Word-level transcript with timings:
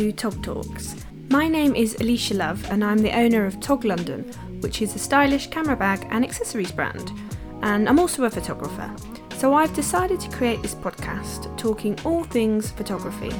to 0.00 0.12
Tog 0.12 0.42
Talks. 0.42 1.04
My 1.28 1.46
name 1.46 1.74
is 1.76 1.94
Alishia 1.96 2.38
Love, 2.38 2.64
and 2.70 2.82
I'm 2.82 2.96
the 2.96 3.14
owner 3.14 3.44
of 3.44 3.60
Tog 3.60 3.84
London, 3.84 4.22
which 4.62 4.80
is 4.80 4.94
a 4.94 4.98
stylish 4.98 5.48
camera 5.48 5.76
bag 5.76 6.06
and 6.08 6.24
accessories 6.24 6.72
brand. 6.72 7.12
And 7.60 7.86
I'm 7.86 7.98
also 7.98 8.24
a 8.24 8.30
photographer. 8.30 8.90
So 9.36 9.52
I've 9.52 9.74
decided 9.74 10.18
to 10.20 10.30
create 10.30 10.62
this 10.62 10.74
podcast 10.74 11.54
talking 11.58 12.00
all 12.06 12.24
things 12.24 12.70
photography. 12.70 13.30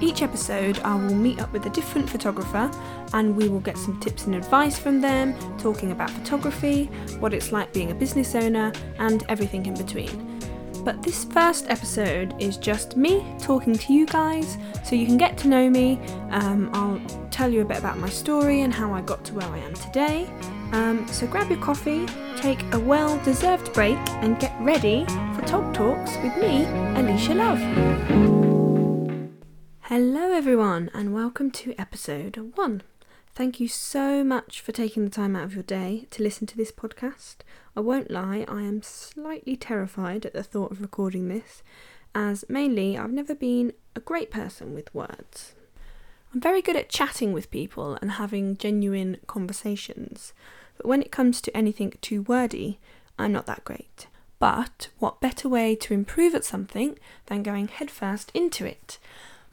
Each 0.00 0.22
episode, 0.22 0.80
I 0.80 0.96
will 0.96 1.14
meet 1.14 1.40
up 1.40 1.52
with 1.52 1.66
a 1.66 1.70
different 1.70 2.10
photographer 2.10 2.68
and 3.12 3.36
we 3.36 3.48
will 3.48 3.60
get 3.60 3.78
some 3.78 4.00
tips 4.00 4.26
and 4.26 4.34
advice 4.34 4.80
from 4.80 5.00
them, 5.00 5.36
talking 5.58 5.92
about 5.92 6.10
photography, 6.10 6.86
what 7.20 7.32
it's 7.32 7.52
like 7.52 7.72
being 7.72 7.92
a 7.92 7.94
business 7.94 8.34
owner, 8.34 8.72
and 8.98 9.22
everything 9.28 9.64
in 9.64 9.74
between. 9.74 10.29
But 10.84 11.02
this 11.02 11.24
first 11.24 11.68
episode 11.68 12.34
is 12.38 12.56
just 12.56 12.96
me 12.96 13.24
talking 13.38 13.74
to 13.76 13.92
you 13.92 14.06
guys 14.06 14.56
so 14.82 14.96
you 14.96 15.04
can 15.04 15.18
get 15.18 15.36
to 15.38 15.48
know 15.48 15.68
me. 15.68 15.98
Um, 16.30 16.70
I'll 16.72 17.00
tell 17.30 17.52
you 17.52 17.60
a 17.60 17.64
bit 17.64 17.78
about 17.78 17.98
my 17.98 18.08
story 18.08 18.62
and 18.62 18.72
how 18.72 18.94
I 18.94 19.02
got 19.02 19.22
to 19.26 19.34
where 19.34 19.46
I 19.46 19.58
am 19.58 19.74
today. 19.74 20.26
Um, 20.72 21.06
so 21.08 21.26
grab 21.26 21.50
your 21.50 21.60
coffee, 21.60 22.06
take 22.36 22.62
a 22.72 22.78
well 22.78 23.18
deserved 23.24 23.72
break, 23.74 23.98
and 24.22 24.38
get 24.40 24.54
ready 24.60 25.04
for 25.34 25.42
Tog 25.46 25.74
Talks 25.74 26.16
with 26.18 26.36
me, 26.38 26.64
Alishia 26.96 27.36
Love. 27.36 27.60
Hello, 29.82 30.32
everyone, 30.32 30.90
and 30.94 31.12
welcome 31.12 31.50
to 31.50 31.74
episode 31.78 32.52
one. 32.54 32.82
Thank 33.32 33.60
you 33.60 33.68
so 33.68 34.24
much 34.24 34.60
for 34.60 34.72
taking 34.72 35.04
the 35.04 35.10
time 35.10 35.36
out 35.36 35.44
of 35.44 35.54
your 35.54 35.62
day 35.62 36.06
to 36.10 36.22
listen 36.22 36.46
to 36.48 36.56
this 36.56 36.72
podcast. 36.72 37.36
I 37.76 37.80
won't 37.80 38.10
lie, 38.10 38.44
I 38.48 38.62
am 38.62 38.82
slightly 38.82 39.56
terrified 39.56 40.26
at 40.26 40.32
the 40.32 40.42
thought 40.42 40.72
of 40.72 40.82
recording 40.82 41.28
this, 41.28 41.62
as 42.14 42.44
mainly 42.48 42.98
I've 42.98 43.12
never 43.12 43.34
been 43.34 43.72
a 43.94 44.00
great 44.00 44.30
person 44.30 44.74
with 44.74 44.94
words. 44.94 45.54
I'm 46.34 46.40
very 46.40 46.60
good 46.60 46.76
at 46.76 46.88
chatting 46.88 47.32
with 47.32 47.50
people 47.50 47.96
and 48.02 48.12
having 48.12 48.56
genuine 48.56 49.18
conversations, 49.26 50.32
but 50.76 50.86
when 50.86 51.00
it 51.00 51.12
comes 51.12 51.40
to 51.42 51.56
anything 51.56 51.94
too 52.00 52.22
wordy, 52.22 52.78
I'm 53.18 53.32
not 53.32 53.46
that 53.46 53.64
great. 53.64 54.08
But 54.38 54.88
what 54.98 55.20
better 55.20 55.48
way 55.48 55.76
to 55.76 55.94
improve 55.94 56.34
at 56.34 56.44
something 56.44 56.98
than 57.26 57.42
going 57.42 57.68
headfirst 57.68 58.32
into 58.34 58.66
it? 58.66 58.98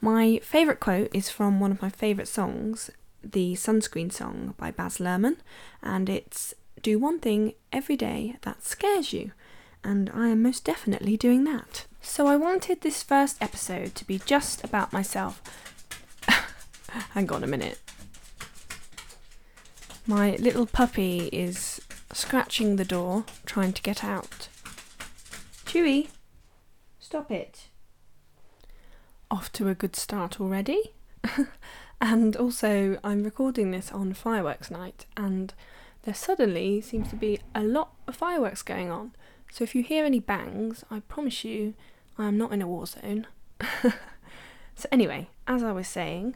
My 0.01 0.39
favourite 0.43 0.79
quote 0.79 1.09
is 1.13 1.29
from 1.29 1.59
one 1.59 1.71
of 1.71 1.81
my 1.81 1.89
favourite 1.89 2.27
songs, 2.27 2.89
the 3.31 3.53
Sunscreen 3.53 4.11
song 4.11 4.53
by 4.57 4.71
Baz 4.71 4.97
Luhrmann, 4.97 5.37
and 5.81 6.09
it's 6.09 6.53
Do 6.81 6.99
one 6.99 7.19
thing 7.19 7.53
every 7.71 7.95
day 7.95 8.37
that 8.41 8.63
scares 8.63 9.13
you. 9.13 9.31
And 9.83 10.09
I 10.13 10.27
am 10.29 10.41
most 10.41 10.63
definitely 10.63 11.17
doing 11.17 11.43
that. 11.45 11.85
So 12.01 12.27
I 12.27 12.35
wanted 12.35 12.81
this 12.81 13.03
first 13.03 13.37
episode 13.41 13.95
to 13.95 14.05
be 14.05 14.19
just 14.19 14.63
about 14.63 14.93
myself. 14.93 15.41
Hang 16.89 17.31
on 17.31 17.43
a 17.43 17.47
minute. 17.47 17.79
My 20.05 20.35
little 20.37 20.65
puppy 20.65 21.29
is 21.33 21.81
scratching 22.13 22.75
the 22.75 22.85
door, 22.85 23.25
trying 23.45 23.73
to 23.73 23.81
get 23.81 24.03
out. 24.03 24.47
Chewy, 25.65 26.09
stop 26.99 27.29
it. 27.31 27.67
Off 29.29 29.51
to 29.53 29.67
a 29.67 29.75
good 29.75 29.95
start 29.95 30.39
already. 30.39 30.93
And 31.99 32.35
also, 32.35 32.99
I'm 33.03 33.23
recording 33.23 33.71
this 33.71 33.91
on 33.91 34.13
fireworks 34.13 34.69
night, 34.69 35.07
and 35.15 35.53
there 36.03 36.13
suddenly 36.13 36.79
seems 36.79 37.09
to 37.09 37.15
be 37.15 37.39
a 37.55 37.63
lot 37.63 37.91
of 38.07 38.15
fireworks 38.15 38.61
going 38.61 38.91
on. 38.91 39.13
So 39.51 39.63
if 39.63 39.73
you 39.73 39.81
hear 39.81 40.05
any 40.05 40.19
bangs, 40.19 40.83
I 40.91 40.99
promise 41.01 41.43
you 41.43 41.73
I 42.17 42.27
am 42.27 42.37
not 42.37 42.51
in 42.51 42.61
a 42.61 42.67
war 42.67 42.85
zone. 42.85 43.27
so, 44.75 44.87
anyway, 44.91 45.29
as 45.47 45.63
I 45.63 45.71
was 45.71 45.87
saying, 45.87 46.35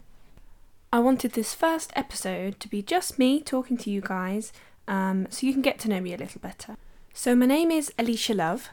I 0.91 0.99
wanted 0.99 1.33
this 1.33 1.53
first 1.53 1.93
episode 1.95 2.59
to 2.59 2.67
be 2.67 2.81
just 2.81 3.19
me 3.19 3.39
talking 3.41 3.77
to 3.77 3.91
you 3.91 4.01
guys 4.01 4.51
um, 4.87 5.27
so 5.29 5.45
you 5.45 5.53
can 5.53 5.61
get 5.61 5.79
to 5.79 5.89
know 5.89 6.01
me 6.01 6.13
a 6.13 6.17
little 6.17 6.41
better. 6.41 6.75
So, 7.13 7.35
my 7.35 7.45
name 7.45 7.69
is 7.69 7.91
Alishia 7.99 8.35
Love. 8.35 8.69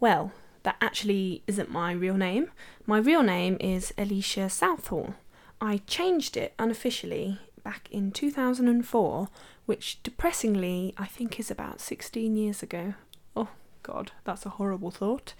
Well, 0.00 0.32
that 0.64 0.76
actually 0.80 1.42
isn't 1.46 1.70
my 1.70 1.92
real 1.92 2.16
name. 2.16 2.50
My 2.86 2.98
real 2.98 3.22
name 3.22 3.56
is 3.60 3.92
Alishia 3.96 4.50
Southall. 4.50 5.14
I 5.62 5.76
changed 5.86 6.36
it 6.36 6.54
unofficially 6.58 7.38
back 7.62 7.86
in 7.92 8.10
2004, 8.10 9.28
which 9.64 10.02
depressingly 10.02 10.92
I 10.98 11.06
think 11.06 11.38
is 11.38 11.52
about 11.52 11.80
16 11.80 12.36
years 12.36 12.64
ago. 12.64 12.94
Oh 13.36 13.48
god, 13.84 14.10
that's 14.24 14.44
a 14.44 14.50
horrible 14.50 14.90
thought. 14.90 15.34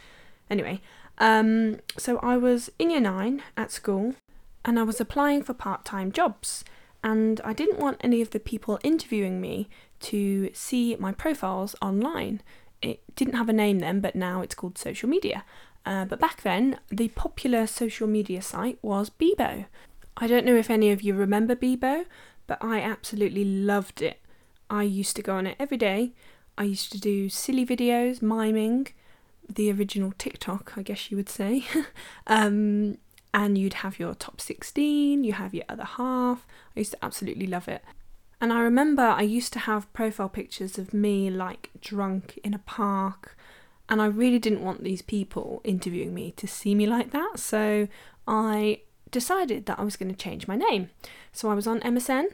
Anyway, 0.48 0.80
um, 1.18 1.80
so 1.98 2.18
I 2.18 2.36
was 2.36 2.70
in 2.78 2.90
year 2.90 3.00
9 3.00 3.42
at 3.56 3.72
school 3.72 4.14
and 4.64 4.78
I 4.78 4.84
was 4.84 5.00
applying 5.00 5.42
for 5.42 5.54
part 5.54 5.84
time 5.84 6.12
jobs, 6.12 6.64
and 7.02 7.40
I 7.44 7.52
didn't 7.52 7.80
want 7.80 7.96
any 8.00 8.22
of 8.22 8.30
the 8.30 8.38
people 8.38 8.78
interviewing 8.84 9.40
me 9.40 9.68
to 10.02 10.50
see 10.54 10.94
my 11.00 11.10
profiles 11.10 11.74
online. 11.82 12.42
It 12.80 13.02
didn't 13.16 13.34
have 13.34 13.48
a 13.48 13.52
name 13.52 13.80
then, 13.80 13.98
but 13.98 14.14
now 14.14 14.40
it's 14.40 14.54
called 14.54 14.78
social 14.78 15.08
media. 15.08 15.44
Uh, 15.84 16.04
but 16.04 16.20
back 16.20 16.42
then, 16.42 16.78
the 16.90 17.08
popular 17.08 17.66
social 17.66 18.06
media 18.06 18.40
site 18.40 18.78
was 18.82 19.10
Bebo. 19.10 19.64
I 20.16 20.26
don't 20.26 20.46
know 20.46 20.56
if 20.56 20.70
any 20.70 20.90
of 20.90 21.02
you 21.02 21.14
remember 21.14 21.56
Bebo, 21.56 22.06
but 22.46 22.58
I 22.62 22.80
absolutely 22.80 23.44
loved 23.44 24.02
it. 24.02 24.20
I 24.68 24.82
used 24.82 25.16
to 25.16 25.22
go 25.22 25.36
on 25.36 25.46
it 25.46 25.56
every 25.58 25.76
day. 25.76 26.12
I 26.56 26.64
used 26.64 26.92
to 26.92 27.00
do 27.00 27.28
silly 27.28 27.64
videos, 27.64 28.22
miming, 28.22 28.88
the 29.48 29.72
original 29.72 30.12
TikTok, 30.18 30.74
I 30.76 30.82
guess 30.82 31.10
you 31.10 31.16
would 31.16 31.28
say. 31.28 31.64
um, 32.26 32.98
and 33.34 33.56
you'd 33.56 33.74
have 33.74 33.98
your 33.98 34.14
top 34.14 34.40
16, 34.40 35.24
you 35.24 35.32
have 35.32 35.54
your 35.54 35.64
other 35.68 35.84
half. 35.84 36.46
I 36.76 36.80
used 36.80 36.92
to 36.92 37.04
absolutely 37.04 37.46
love 37.46 37.68
it. 37.68 37.82
And 38.40 38.52
I 38.52 38.60
remember 38.60 39.02
I 39.02 39.22
used 39.22 39.52
to 39.54 39.60
have 39.60 39.92
profile 39.92 40.28
pictures 40.28 40.76
of 40.76 40.92
me 40.92 41.30
like 41.30 41.70
drunk 41.80 42.38
in 42.42 42.54
a 42.54 42.58
park, 42.58 43.36
and 43.88 44.02
I 44.02 44.06
really 44.06 44.38
didn't 44.38 44.64
want 44.64 44.82
these 44.82 45.02
people 45.02 45.60
interviewing 45.64 46.12
me 46.12 46.32
to 46.32 46.46
see 46.46 46.74
me 46.74 46.86
like 46.86 47.12
that. 47.12 47.38
So 47.38 47.88
I 48.26 48.80
decided 49.12 49.66
that 49.66 49.78
I 49.78 49.84
was 49.84 49.94
going 49.96 50.10
to 50.10 50.18
change 50.18 50.48
my 50.48 50.56
name. 50.56 50.90
So 51.30 51.48
I 51.48 51.54
was 51.54 51.68
on 51.68 51.80
MSN 51.80 52.26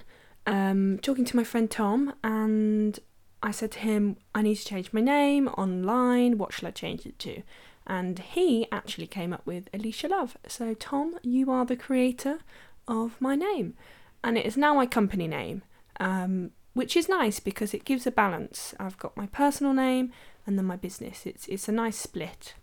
um, 0.46 0.98
talking 1.02 1.26
to 1.26 1.36
my 1.36 1.44
friend 1.44 1.70
Tom, 1.70 2.14
and 2.24 2.98
I 3.42 3.50
said 3.50 3.70
to 3.72 3.78
him, 3.80 4.16
I 4.34 4.40
need 4.40 4.54
to 4.54 4.64
change 4.64 4.92
my 4.94 5.02
name 5.02 5.48
online. 5.48 6.38
What 6.38 6.54
shall 6.54 6.68
I 6.68 6.72
change 6.72 7.04
it 7.04 7.18
to? 7.20 7.42
And 7.86 8.18
he 8.18 8.66
actually 8.72 9.06
came 9.06 9.32
up 9.32 9.44
with 9.44 9.70
Alishia 9.72 10.10
Love. 10.10 10.36
So, 10.46 10.74
Tom, 10.74 11.18
you 11.22 11.50
are 11.50 11.66
the 11.66 11.76
creator 11.76 12.38
of 12.86 13.20
my 13.20 13.34
name. 13.34 13.74
And 14.24 14.36
it 14.38 14.46
is 14.46 14.56
now 14.56 14.74
my 14.74 14.86
company 14.86 15.28
name, 15.28 15.62
um, 16.00 16.50
which 16.72 16.96
is 16.96 17.08
nice 17.08 17.40
because 17.40 17.74
it 17.74 17.84
gives 17.84 18.06
a 18.06 18.10
balance. 18.10 18.74
I've 18.80 18.98
got 18.98 19.16
my 19.16 19.26
personal 19.26 19.72
name 19.72 20.12
and 20.46 20.58
then 20.58 20.64
my 20.64 20.76
business. 20.76 21.26
It's, 21.26 21.46
it's 21.48 21.68
a 21.68 21.72
nice 21.72 21.96
split. 21.96 22.54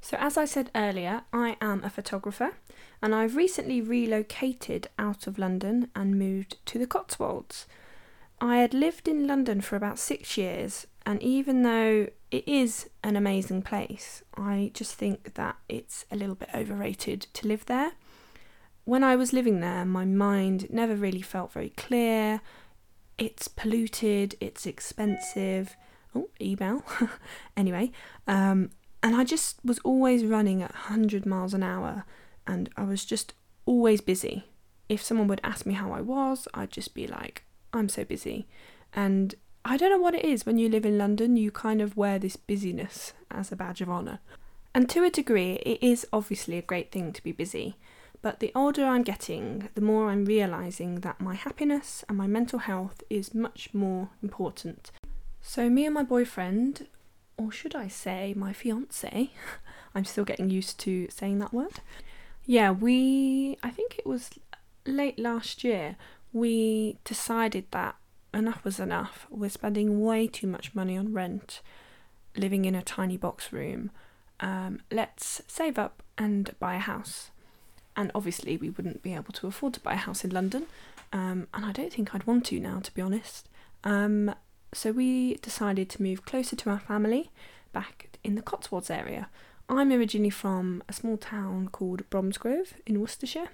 So, 0.00 0.16
as 0.20 0.36
I 0.36 0.44
said 0.44 0.70
earlier, 0.74 1.22
I 1.32 1.56
am 1.60 1.82
a 1.82 1.90
photographer 1.90 2.52
and 3.04 3.14
I've 3.14 3.36
recently 3.36 3.82
relocated 3.82 4.88
out 4.98 5.26
of 5.26 5.38
London 5.38 5.90
and 5.94 6.18
moved 6.18 6.56
to 6.64 6.78
the 6.78 6.86
Cotswolds. 6.86 7.66
I 8.40 8.56
had 8.56 8.72
lived 8.72 9.06
in 9.06 9.26
London 9.26 9.60
for 9.60 9.76
about 9.76 9.98
six 9.98 10.38
years, 10.38 10.86
and 11.04 11.22
even 11.22 11.64
though 11.64 12.08
it 12.30 12.48
is 12.48 12.88
an 13.02 13.14
amazing 13.14 13.60
place, 13.60 14.22
I 14.38 14.70
just 14.72 14.94
think 14.94 15.34
that 15.34 15.56
it's 15.68 16.06
a 16.10 16.16
little 16.16 16.34
bit 16.34 16.48
overrated 16.54 17.26
to 17.34 17.46
live 17.46 17.66
there. 17.66 17.92
When 18.86 19.04
I 19.04 19.16
was 19.16 19.34
living 19.34 19.60
there, 19.60 19.84
my 19.84 20.06
mind 20.06 20.72
never 20.72 20.96
really 20.96 21.20
felt 21.20 21.52
very 21.52 21.74
clear. 21.76 22.40
It's 23.18 23.48
polluted, 23.48 24.34
it's 24.40 24.64
expensive. 24.64 25.76
Oh, 26.14 26.30
email. 26.40 26.82
anyway, 27.54 27.92
um, 28.26 28.70
and 29.02 29.14
I 29.14 29.24
just 29.24 29.62
was 29.62 29.78
always 29.80 30.24
running 30.24 30.62
at 30.62 30.72
100 30.72 31.26
miles 31.26 31.52
an 31.52 31.62
hour 31.62 32.06
and 32.46 32.68
I 32.76 32.84
was 32.84 33.04
just 33.04 33.34
always 33.66 34.00
busy. 34.00 34.44
If 34.88 35.02
someone 35.02 35.28
would 35.28 35.40
ask 35.42 35.64
me 35.64 35.74
how 35.74 35.92
I 35.92 36.00
was, 36.00 36.46
I'd 36.52 36.70
just 36.70 36.94
be 36.94 37.06
like, 37.06 37.42
I'm 37.72 37.88
so 37.88 38.04
busy. 38.04 38.46
And 38.92 39.34
I 39.64 39.76
don't 39.76 39.90
know 39.90 39.98
what 39.98 40.14
it 40.14 40.24
is 40.24 40.44
when 40.44 40.58
you 40.58 40.68
live 40.68 40.84
in 40.84 40.98
London, 40.98 41.36
you 41.36 41.50
kind 41.50 41.80
of 41.80 41.96
wear 41.96 42.18
this 42.18 42.36
busyness 42.36 43.14
as 43.30 43.50
a 43.50 43.56
badge 43.56 43.80
of 43.80 43.88
honour. 43.88 44.20
And 44.74 44.88
to 44.90 45.04
a 45.04 45.10
degree, 45.10 45.54
it 45.64 45.82
is 45.82 46.06
obviously 46.12 46.58
a 46.58 46.62
great 46.62 46.92
thing 46.92 47.12
to 47.12 47.22
be 47.22 47.32
busy. 47.32 47.76
But 48.20 48.40
the 48.40 48.52
older 48.54 48.84
I'm 48.84 49.02
getting, 49.02 49.68
the 49.74 49.80
more 49.80 50.10
I'm 50.10 50.24
realising 50.24 51.00
that 51.00 51.20
my 51.20 51.34
happiness 51.34 52.04
and 52.08 52.18
my 52.18 52.26
mental 52.26 52.60
health 52.60 53.02
is 53.08 53.34
much 53.34 53.70
more 53.72 54.10
important. 54.22 54.90
So, 55.40 55.68
me 55.68 55.84
and 55.84 55.94
my 55.94 56.02
boyfriend 56.02 56.86
or 57.36 57.50
should 57.50 57.74
I 57.74 57.88
say 57.88 58.34
my 58.36 58.52
fiance? 58.52 59.30
I'm 59.94 60.04
still 60.04 60.24
getting 60.24 60.50
used 60.50 60.78
to 60.80 61.08
saying 61.10 61.38
that 61.38 61.52
word. 61.52 61.80
Yeah, 62.46 62.70
we, 62.72 63.56
I 63.62 63.70
think 63.70 63.98
it 63.98 64.06
was 64.06 64.30
late 64.86 65.18
last 65.18 65.64
year, 65.64 65.96
we 66.32 66.98
decided 67.04 67.66
that 67.70 67.96
enough 68.34 68.64
was 68.64 68.78
enough. 68.80 69.26
We're 69.30 69.48
spending 69.48 70.00
way 70.04 70.26
too 70.26 70.46
much 70.46 70.74
money 70.74 70.96
on 70.98 71.12
rent, 71.12 71.60
living 72.36 72.64
in 72.64 72.74
a 72.74 72.82
tiny 72.82 73.16
box 73.16 73.52
room. 73.52 73.90
Um, 74.40 74.80
let's 74.90 75.40
save 75.46 75.78
up 75.78 76.02
and 76.18 76.54
buy 76.58 76.74
a 76.74 76.80
house. 76.80 77.30
and 77.96 78.10
obviously, 78.14 78.56
we 78.56 78.70
wouldn't 78.70 79.02
be 79.02 79.14
able 79.14 79.32
to 79.32 79.46
afford 79.46 79.74
to 79.74 79.80
buy 79.80 79.94
a 79.94 79.96
house 79.96 80.24
in 80.24 80.30
London, 80.30 80.66
um, 81.12 81.46
and 81.54 81.64
I 81.64 81.72
don't 81.72 81.92
think 81.92 82.14
I'd 82.14 82.26
want 82.26 82.46
to 82.46 82.58
now, 82.58 82.80
to 82.80 82.92
be 82.92 83.02
honest. 83.02 83.48
Um, 83.84 84.34
so 84.72 84.90
we 84.90 85.36
decided 85.36 85.88
to 85.90 86.02
move 86.02 86.24
closer 86.24 86.56
to 86.56 86.70
our 86.70 86.80
family 86.80 87.30
back 87.72 88.18
in 88.24 88.34
the 88.34 88.42
Cotswolds 88.42 88.90
area. 88.90 89.28
I'm 89.68 89.92
originally 89.92 90.30
from 90.30 90.82
a 90.88 90.92
small 90.92 91.16
town 91.16 91.68
called 91.68 92.08
Bromsgrove 92.10 92.74
in 92.86 93.00
Worcestershire, 93.00 93.48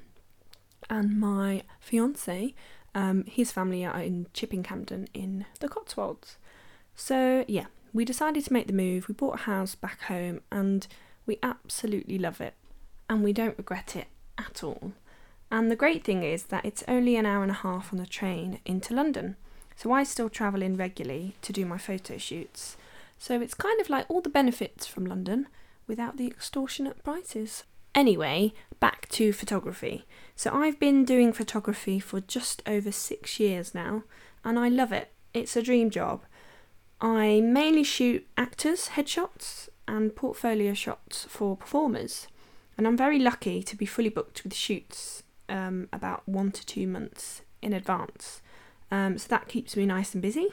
and 0.88 1.18
my 1.20 1.62
fiance, 1.78 2.54
um, 2.94 3.24
his 3.24 3.52
family 3.52 3.84
are 3.84 4.00
in 4.00 4.26
Chipping 4.32 4.62
Campden 4.62 5.06
in 5.14 5.46
the 5.60 5.68
Cotswolds. 5.68 6.36
So, 6.96 7.44
yeah, 7.46 7.66
we 7.92 8.04
decided 8.04 8.44
to 8.44 8.52
make 8.52 8.66
the 8.66 8.72
move. 8.72 9.08
We 9.08 9.14
bought 9.14 9.40
a 9.40 9.42
house 9.42 9.74
back 9.74 10.02
home 10.02 10.40
and 10.50 10.86
we 11.26 11.38
absolutely 11.42 12.18
love 12.18 12.40
it 12.40 12.54
and 13.08 13.22
we 13.22 13.32
don't 13.32 13.56
regret 13.56 13.94
it 13.96 14.08
at 14.36 14.64
all. 14.64 14.92
And 15.50 15.70
the 15.70 15.76
great 15.76 16.04
thing 16.04 16.22
is 16.22 16.44
that 16.44 16.64
it's 16.64 16.84
only 16.86 17.16
an 17.16 17.26
hour 17.26 17.42
and 17.42 17.50
a 17.50 17.54
half 17.54 17.92
on 17.92 17.98
the 17.98 18.06
train 18.06 18.60
into 18.64 18.94
London. 18.94 19.36
So 19.76 19.92
I 19.92 20.04
still 20.04 20.28
travel 20.28 20.62
in 20.62 20.76
regularly 20.76 21.34
to 21.42 21.52
do 21.52 21.64
my 21.64 21.78
photo 21.78 22.18
shoots. 22.18 22.76
So 23.18 23.40
it's 23.40 23.54
kind 23.54 23.80
of 23.80 23.90
like 23.90 24.06
all 24.08 24.20
the 24.20 24.28
benefits 24.28 24.86
from 24.86 25.06
London 25.06 25.48
without 25.90 26.16
the 26.16 26.28
extortionate 26.28 27.02
prices. 27.02 27.64
Anyway, 27.96 28.52
back 28.78 29.08
to 29.08 29.32
photography. 29.32 30.06
So 30.36 30.52
I've 30.54 30.78
been 30.78 31.04
doing 31.04 31.32
photography 31.32 31.98
for 31.98 32.20
just 32.20 32.62
over 32.64 32.92
six 32.92 33.40
years 33.40 33.74
now, 33.74 34.04
and 34.44 34.56
I 34.56 34.68
love 34.68 34.92
it. 34.92 35.12
It's 35.34 35.56
a 35.56 35.62
dream 35.62 35.90
job. 35.90 36.22
I 37.00 37.40
mainly 37.40 37.82
shoot 37.82 38.24
actors, 38.36 38.90
headshots, 38.90 39.68
and 39.88 40.14
portfolio 40.14 40.74
shots 40.74 41.26
for 41.28 41.56
performers, 41.56 42.28
and 42.78 42.86
I'm 42.86 42.96
very 42.96 43.18
lucky 43.18 43.60
to 43.64 43.74
be 43.76 43.84
fully 43.84 44.10
booked 44.10 44.44
with 44.44 44.54
shoots 44.54 45.24
um, 45.48 45.88
about 45.92 46.22
one 46.28 46.52
to 46.52 46.64
two 46.64 46.86
months 46.86 47.42
in 47.60 47.72
advance. 47.72 48.42
Um, 48.92 49.18
so 49.18 49.26
that 49.28 49.48
keeps 49.48 49.76
me 49.76 49.86
nice 49.86 50.14
and 50.14 50.22
busy. 50.22 50.46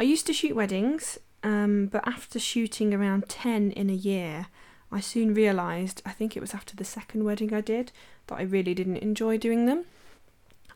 I 0.00 0.02
used 0.02 0.26
to 0.26 0.32
shoot 0.32 0.56
weddings, 0.56 1.18
um, 1.44 1.86
but 1.92 2.06
after 2.08 2.38
shooting 2.38 2.92
around 2.92 3.28
10 3.28 3.70
in 3.72 3.90
a 3.90 3.94
year, 3.94 4.46
I 4.94 5.00
soon 5.00 5.34
realised, 5.34 6.02
I 6.06 6.12
think 6.12 6.36
it 6.36 6.40
was 6.40 6.54
after 6.54 6.76
the 6.76 6.84
second 6.84 7.24
wedding 7.24 7.52
I 7.52 7.60
did, 7.60 7.90
that 8.28 8.38
I 8.38 8.42
really 8.42 8.74
didn't 8.74 8.98
enjoy 8.98 9.38
doing 9.38 9.66
them. 9.66 9.86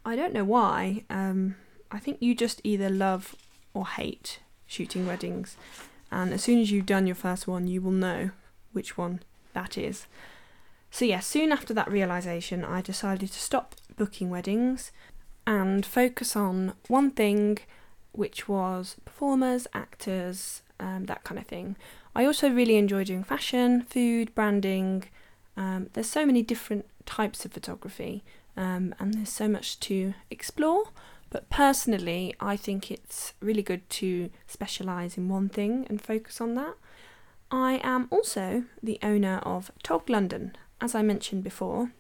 I 0.04 0.16
don't 0.16 0.32
know 0.32 0.42
why. 0.44 1.04
Um, 1.08 1.54
I 1.92 2.00
think 2.00 2.18
you 2.20 2.34
just 2.34 2.60
either 2.64 2.90
love 2.90 3.36
or 3.74 3.86
hate 3.86 4.40
shooting 4.66 5.06
weddings. 5.06 5.56
And 6.10 6.32
as 6.32 6.42
soon 6.42 6.58
as 6.58 6.72
you've 6.72 6.84
done 6.84 7.06
your 7.06 7.14
first 7.14 7.46
one, 7.46 7.68
you 7.68 7.80
will 7.80 7.92
know 7.92 8.30
which 8.72 8.98
one 8.98 9.20
that 9.52 9.78
is. 9.78 10.06
So, 10.90 11.04
yeah, 11.04 11.20
soon 11.20 11.52
after 11.52 11.72
that 11.74 11.88
realization, 11.88 12.64
I 12.64 12.80
decided 12.80 13.30
to 13.30 13.38
stop 13.38 13.76
booking 13.96 14.30
weddings 14.30 14.90
and 15.46 15.86
focus 15.86 16.34
on 16.34 16.72
one 16.88 17.12
thing, 17.12 17.58
which 18.10 18.48
was 18.48 18.96
performers, 19.04 19.68
actors, 19.74 20.62
um, 20.80 21.06
that 21.06 21.22
kind 21.22 21.38
of 21.38 21.46
thing. 21.46 21.76
I 22.18 22.24
also 22.24 22.50
really 22.50 22.74
enjoy 22.74 23.04
doing 23.04 23.22
fashion, 23.22 23.82
food, 23.82 24.34
branding. 24.34 25.04
Um, 25.56 25.88
there's 25.92 26.10
so 26.10 26.26
many 26.26 26.42
different 26.42 26.84
types 27.06 27.44
of 27.44 27.52
photography, 27.52 28.24
um, 28.56 28.92
and 28.98 29.14
there's 29.14 29.28
so 29.28 29.46
much 29.46 29.78
to 29.80 30.14
explore. 30.28 30.86
But 31.30 31.48
personally, 31.48 32.34
I 32.40 32.56
think 32.56 32.90
it's 32.90 33.34
really 33.38 33.62
good 33.62 33.88
to 33.90 34.30
specialise 34.48 35.16
in 35.16 35.28
one 35.28 35.48
thing 35.48 35.86
and 35.88 36.02
focus 36.02 36.40
on 36.40 36.56
that. 36.56 36.74
I 37.52 37.80
am 37.84 38.08
also 38.10 38.64
the 38.82 38.98
owner 39.00 39.38
of 39.44 39.70
Tog 39.84 40.10
London, 40.10 40.56
as 40.80 40.96
I 40.96 41.02
mentioned 41.02 41.44
before, 41.44 41.92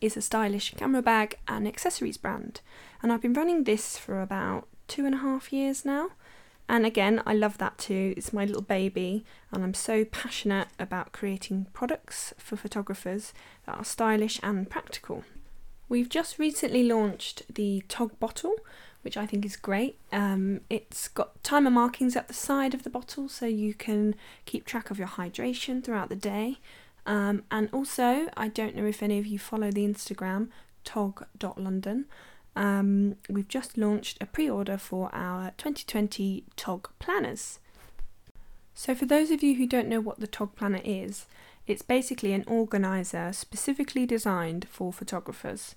is 0.00 0.16
a 0.16 0.22
stylish 0.22 0.72
camera 0.78 1.02
bag 1.02 1.36
and 1.46 1.68
accessories 1.68 2.16
brand, 2.16 2.62
and 3.02 3.12
I've 3.12 3.20
been 3.20 3.34
running 3.34 3.64
this 3.64 3.98
for 3.98 4.22
about 4.22 4.66
two 4.88 5.04
and 5.04 5.16
a 5.16 5.18
half 5.18 5.52
years 5.52 5.84
now. 5.84 6.12
And 6.68 6.86
again, 6.86 7.22
I 7.26 7.34
love 7.34 7.58
that 7.58 7.76
too. 7.76 8.14
It's 8.16 8.32
my 8.32 8.44
little 8.44 8.62
baby, 8.62 9.24
and 9.52 9.62
I'm 9.62 9.74
so 9.74 10.04
passionate 10.04 10.68
about 10.78 11.12
creating 11.12 11.66
products 11.72 12.32
for 12.38 12.56
photographers 12.56 13.34
that 13.66 13.76
are 13.76 13.84
stylish 13.84 14.40
and 14.42 14.68
practical. 14.68 15.24
We've 15.88 16.08
just 16.08 16.38
recently 16.38 16.82
launched 16.82 17.42
the 17.54 17.84
Tog 17.88 18.18
bottle, 18.18 18.54
which 19.02 19.18
I 19.18 19.26
think 19.26 19.44
is 19.44 19.56
great. 19.56 19.98
Um, 20.10 20.62
it's 20.70 21.08
got 21.08 21.42
timer 21.44 21.70
markings 21.70 22.16
at 22.16 22.28
the 22.28 22.34
side 22.34 22.72
of 22.72 22.82
the 22.82 22.90
bottle 22.90 23.28
so 23.28 23.44
you 23.44 23.74
can 23.74 24.14
keep 24.46 24.64
track 24.64 24.90
of 24.90 24.98
your 24.98 25.08
hydration 25.08 25.84
throughout 25.84 26.08
the 26.08 26.16
day. 26.16 26.58
Um, 27.04 27.42
and 27.50 27.68
also, 27.70 28.28
I 28.34 28.48
don't 28.48 28.74
know 28.74 28.86
if 28.86 29.02
any 29.02 29.18
of 29.18 29.26
you 29.26 29.38
follow 29.38 29.70
the 29.70 29.86
Instagram 29.86 30.48
tog.london. 30.84 32.06
Um, 32.56 33.16
we've 33.28 33.48
just 33.48 33.76
launched 33.76 34.18
a 34.20 34.26
pre 34.26 34.48
order 34.48 34.78
for 34.78 35.10
our 35.14 35.52
2020 35.56 36.44
TOG 36.56 36.90
planners. 36.98 37.58
So, 38.74 38.94
for 38.94 39.06
those 39.06 39.30
of 39.30 39.42
you 39.42 39.54
who 39.56 39.66
don't 39.66 39.88
know 39.88 40.00
what 40.00 40.20
the 40.20 40.26
TOG 40.26 40.56
planner 40.56 40.80
is, 40.84 41.26
it's 41.66 41.82
basically 41.82 42.32
an 42.32 42.44
organiser 42.46 43.32
specifically 43.32 44.06
designed 44.06 44.66
for 44.68 44.92
photographers. 44.92 45.74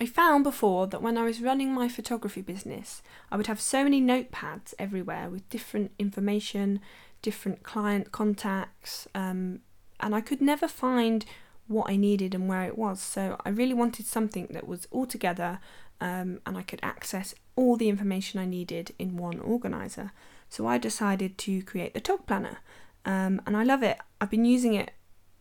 I 0.00 0.06
found 0.06 0.42
before 0.42 0.88
that 0.88 1.02
when 1.02 1.16
I 1.16 1.24
was 1.24 1.40
running 1.40 1.72
my 1.72 1.88
photography 1.88 2.42
business, 2.42 3.02
I 3.30 3.36
would 3.36 3.46
have 3.46 3.60
so 3.60 3.84
many 3.84 4.02
notepads 4.02 4.74
everywhere 4.78 5.30
with 5.30 5.48
different 5.48 5.92
information, 5.98 6.80
different 7.22 7.62
client 7.62 8.10
contacts, 8.10 9.06
um, 9.14 9.60
and 10.00 10.14
I 10.14 10.20
could 10.20 10.40
never 10.40 10.66
find 10.66 11.24
what 11.68 11.88
I 11.88 11.96
needed 11.96 12.34
and 12.34 12.48
where 12.48 12.64
it 12.64 12.76
was. 12.76 13.00
So 13.00 13.40
I 13.44 13.50
really 13.50 13.74
wanted 13.74 14.06
something 14.06 14.48
that 14.50 14.66
was 14.66 14.88
all 14.90 15.06
together 15.06 15.60
um, 16.02 16.40
and 16.44 16.58
I 16.58 16.62
could 16.62 16.80
access 16.82 17.32
all 17.54 17.76
the 17.76 17.88
information 17.88 18.40
I 18.40 18.44
needed 18.44 18.92
in 18.98 19.16
one 19.16 19.38
organizer. 19.38 20.10
So 20.48 20.66
I 20.66 20.76
decided 20.76 21.38
to 21.38 21.62
create 21.62 21.94
the 21.94 22.00
Tog 22.00 22.26
Planner 22.26 22.58
um, 23.04 23.40
and 23.46 23.56
I 23.56 23.62
love 23.62 23.84
it. 23.84 23.98
I've 24.20 24.28
been 24.28 24.44
using 24.44 24.74
it 24.74 24.90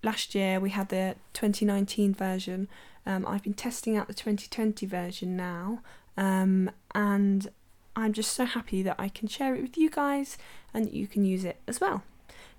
last 0.04 0.36
year, 0.36 0.60
we 0.60 0.70
had 0.70 0.90
the 0.90 1.16
2019 1.34 2.14
version. 2.14 2.68
Um, 3.08 3.26
I've 3.26 3.42
been 3.42 3.56
testing 3.56 3.98
out 3.98 4.08
the 4.08 4.14
2020 4.14 4.86
version 4.86 5.36
now 5.36 5.80
um, 6.16 6.70
and 6.94 7.50
I'm 7.96 8.14
just 8.14 8.32
so 8.32 8.46
happy 8.46 8.84
that 8.84 8.98
I 9.00 9.10
can 9.10 9.28
share 9.28 9.56
it 9.56 9.64
with 9.64 9.78
you 9.78 9.90
guys 9.90 10.38
and 10.76 10.86
that 10.86 10.94
you 10.94 11.08
can 11.08 11.26
use 11.26 11.44
it 11.44 11.58
as 11.68 11.82
well. 11.82 12.04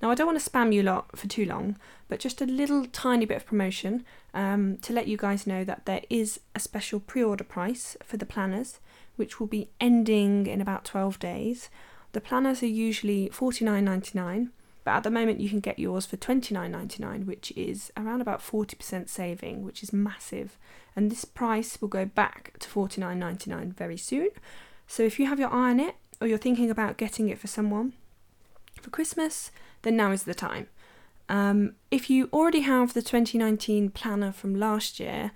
Now, 0.02 0.11
I 0.11 0.16
don't 0.16 0.26
want 0.26 0.42
to 0.42 0.50
spam 0.50 0.75
you 0.75 0.82
lot 0.82 1.16
for 1.16 1.28
too 1.28 1.44
long, 1.44 1.76
but 2.09 2.18
just 2.18 2.42
a 2.42 2.44
little 2.47 2.87
tiny 2.87 3.25
bit 3.25 3.37
of 3.37 3.47
promotion 3.47 4.04
um, 4.35 4.78
to 4.78 4.92
let 4.92 5.06
you 5.06 5.16
guys 5.16 5.47
know 5.47 5.62
that 5.62 5.87
there 5.87 6.02
is 6.11 6.40
a 6.56 6.61
special 6.61 6.99
pre 6.99 7.23
order 7.23 7.44
price 7.44 7.97
for 8.02 8.16
the 8.16 8.26
planners, 8.26 8.80
which 9.14 9.38
will 9.38 9.47
be 9.47 9.71
ending 9.80 10.49
in 10.49 10.61
about 10.61 10.85
12 10.85 11.21
days. 11.21 11.71
The 12.11 12.21
planners 12.21 12.64
are 12.64 12.66
usually 12.66 13.28
$49.99, 13.28 14.50
but 14.82 14.90
at 14.90 15.04
the 15.04 15.11
moment 15.11 15.40
you 15.40 15.49
can 15.49 15.61
get 15.61 15.78
yours 15.78 16.04
for 16.04 16.16
$29.99, 16.16 17.25
which 17.25 17.52
is 17.52 17.92
around 17.97 18.21
about 18.21 18.40
40% 18.40 19.09
saving, 19.09 19.62
which 19.62 19.85
is 19.85 19.92
massive. 19.92 20.59
And 20.97 21.12
this 21.12 21.25
price 21.25 21.80
will 21.80 21.88
go 21.88 22.04
back 22.04 22.59
to 22.59 22.68
$49.99 22.68 23.75
very 23.75 23.97
soon. 23.97 24.30
So 24.88 25.04
if 25.04 25.21
you 25.21 25.26
have 25.26 25.38
your 25.38 25.50
eye 25.50 25.71
on 25.71 25.78
it, 25.78 25.94
or 26.21 26.26
you're 26.26 26.38
thinking 26.38 26.71
about 26.71 26.97
getting 26.97 27.28
it 27.28 27.38
for 27.38 27.47
someone 27.47 27.92
for 28.80 28.90
Christmas, 28.90 29.52
then 29.82 29.96
now 29.96 30.12
is 30.12 30.24
the 30.24 30.34
time. 30.34 30.68
Um, 31.28 31.74
if 31.90 32.08
you 32.10 32.28
already 32.32 32.60
have 32.60 32.94
the 32.94 33.02
2019 33.02 33.90
planner 33.90 34.32
from 34.32 34.54
last 34.54 35.00
year, 35.00 35.32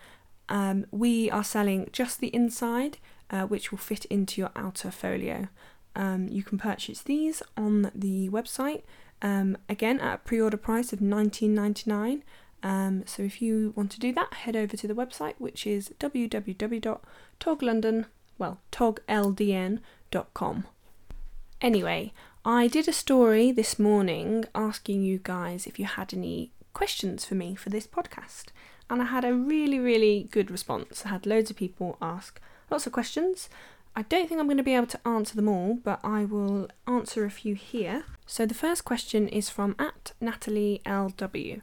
um, 0.48 0.86
we 0.90 1.30
are 1.30 1.44
selling 1.44 1.88
just 1.92 2.20
the 2.20 2.34
inside, 2.34 2.98
uh, 3.30 3.42
which 3.42 3.70
will 3.70 3.78
fit 3.78 4.04
into 4.06 4.40
your 4.40 4.50
outer 4.54 4.90
folio. 4.90 5.48
Um, 5.94 6.28
you 6.28 6.42
can 6.42 6.58
purchase 6.58 7.02
these 7.02 7.42
on 7.56 7.90
the 7.94 8.28
website, 8.28 8.82
um, 9.22 9.56
again 9.68 9.98
at 10.00 10.14
a 10.14 10.18
pre 10.18 10.40
order 10.40 10.58
price 10.58 10.92
of 10.92 10.98
$19.99. 11.00 12.22
Um, 12.62 13.02
so 13.06 13.22
if 13.22 13.40
you 13.40 13.72
want 13.76 13.90
to 13.92 14.00
do 14.00 14.12
that, 14.12 14.34
head 14.34 14.56
over 14.56 14.76
to 14.76 14.88
the 14.88 14.94
website, 14.94 15.34
which 15.38 15.66
is 15.66 15.90
www.toglondon, 16.00 18.04
well. 18.38 18.60
Anyway, 21.60 22.12
I 22.48 22.68
did 22.68 22.86
a 22.86 22.92
story 22.92 23.50
this 23.50 23.76
morning 23.76 24.44
asking 24.54 25.02
you 25.02 25.18
guys 25.20 25.66
if 25.66 25.80
you 25.80 25.84
had 25.84 26.14
any 26.14 26.52
questions 26.74 27.24
for 27.24 27.34
me 27.34 27.56
for 27.56 27.70
this 27.70 27.88
podcast, 27.88 28.50
and 28.88 29.02
I 29.02 29.06
had 29.06 29.24
a 29.24 29.34
really, 29.34 29.80
really 29.80 30.28
good 30.30 30.48
response. 30.48 31.04
I 31.04 31.08
had 31.08 31.26
loads 31.26 31.50
of 31.50 31.56
people 31.56 31.96
ask 32.00 32.40
lots 32.70 32.86
of 32.86 32.92
questions. 32.92 33.48
I 33.96 34.02
don't 34.02 34.28
think 34.28 34.38
I'm 34.38 34.46
going 34.46 34.58
to 34.58 34.62
be 34.62 34.76
able 34.76 34.86
to 34.86 35.08
answer 35.08 35.34
them 35.34 35.48
all, 35.48 35.80
but 35.82 35.98
I 36.04 36.24
will 36.24 36.68
answer 36.86 37.24
a 37.24 37.32
few 37.32 37.56
here. 37.56 38.04
So 38.26 38.46
the 38.46 38.54
first 38.54 38.84
question 38.84 39.26
is 39.26 39.50
from 39.50 39.74
at 39.76 40.12
Natalie 40.20 40.82
LW. 40.86 41.62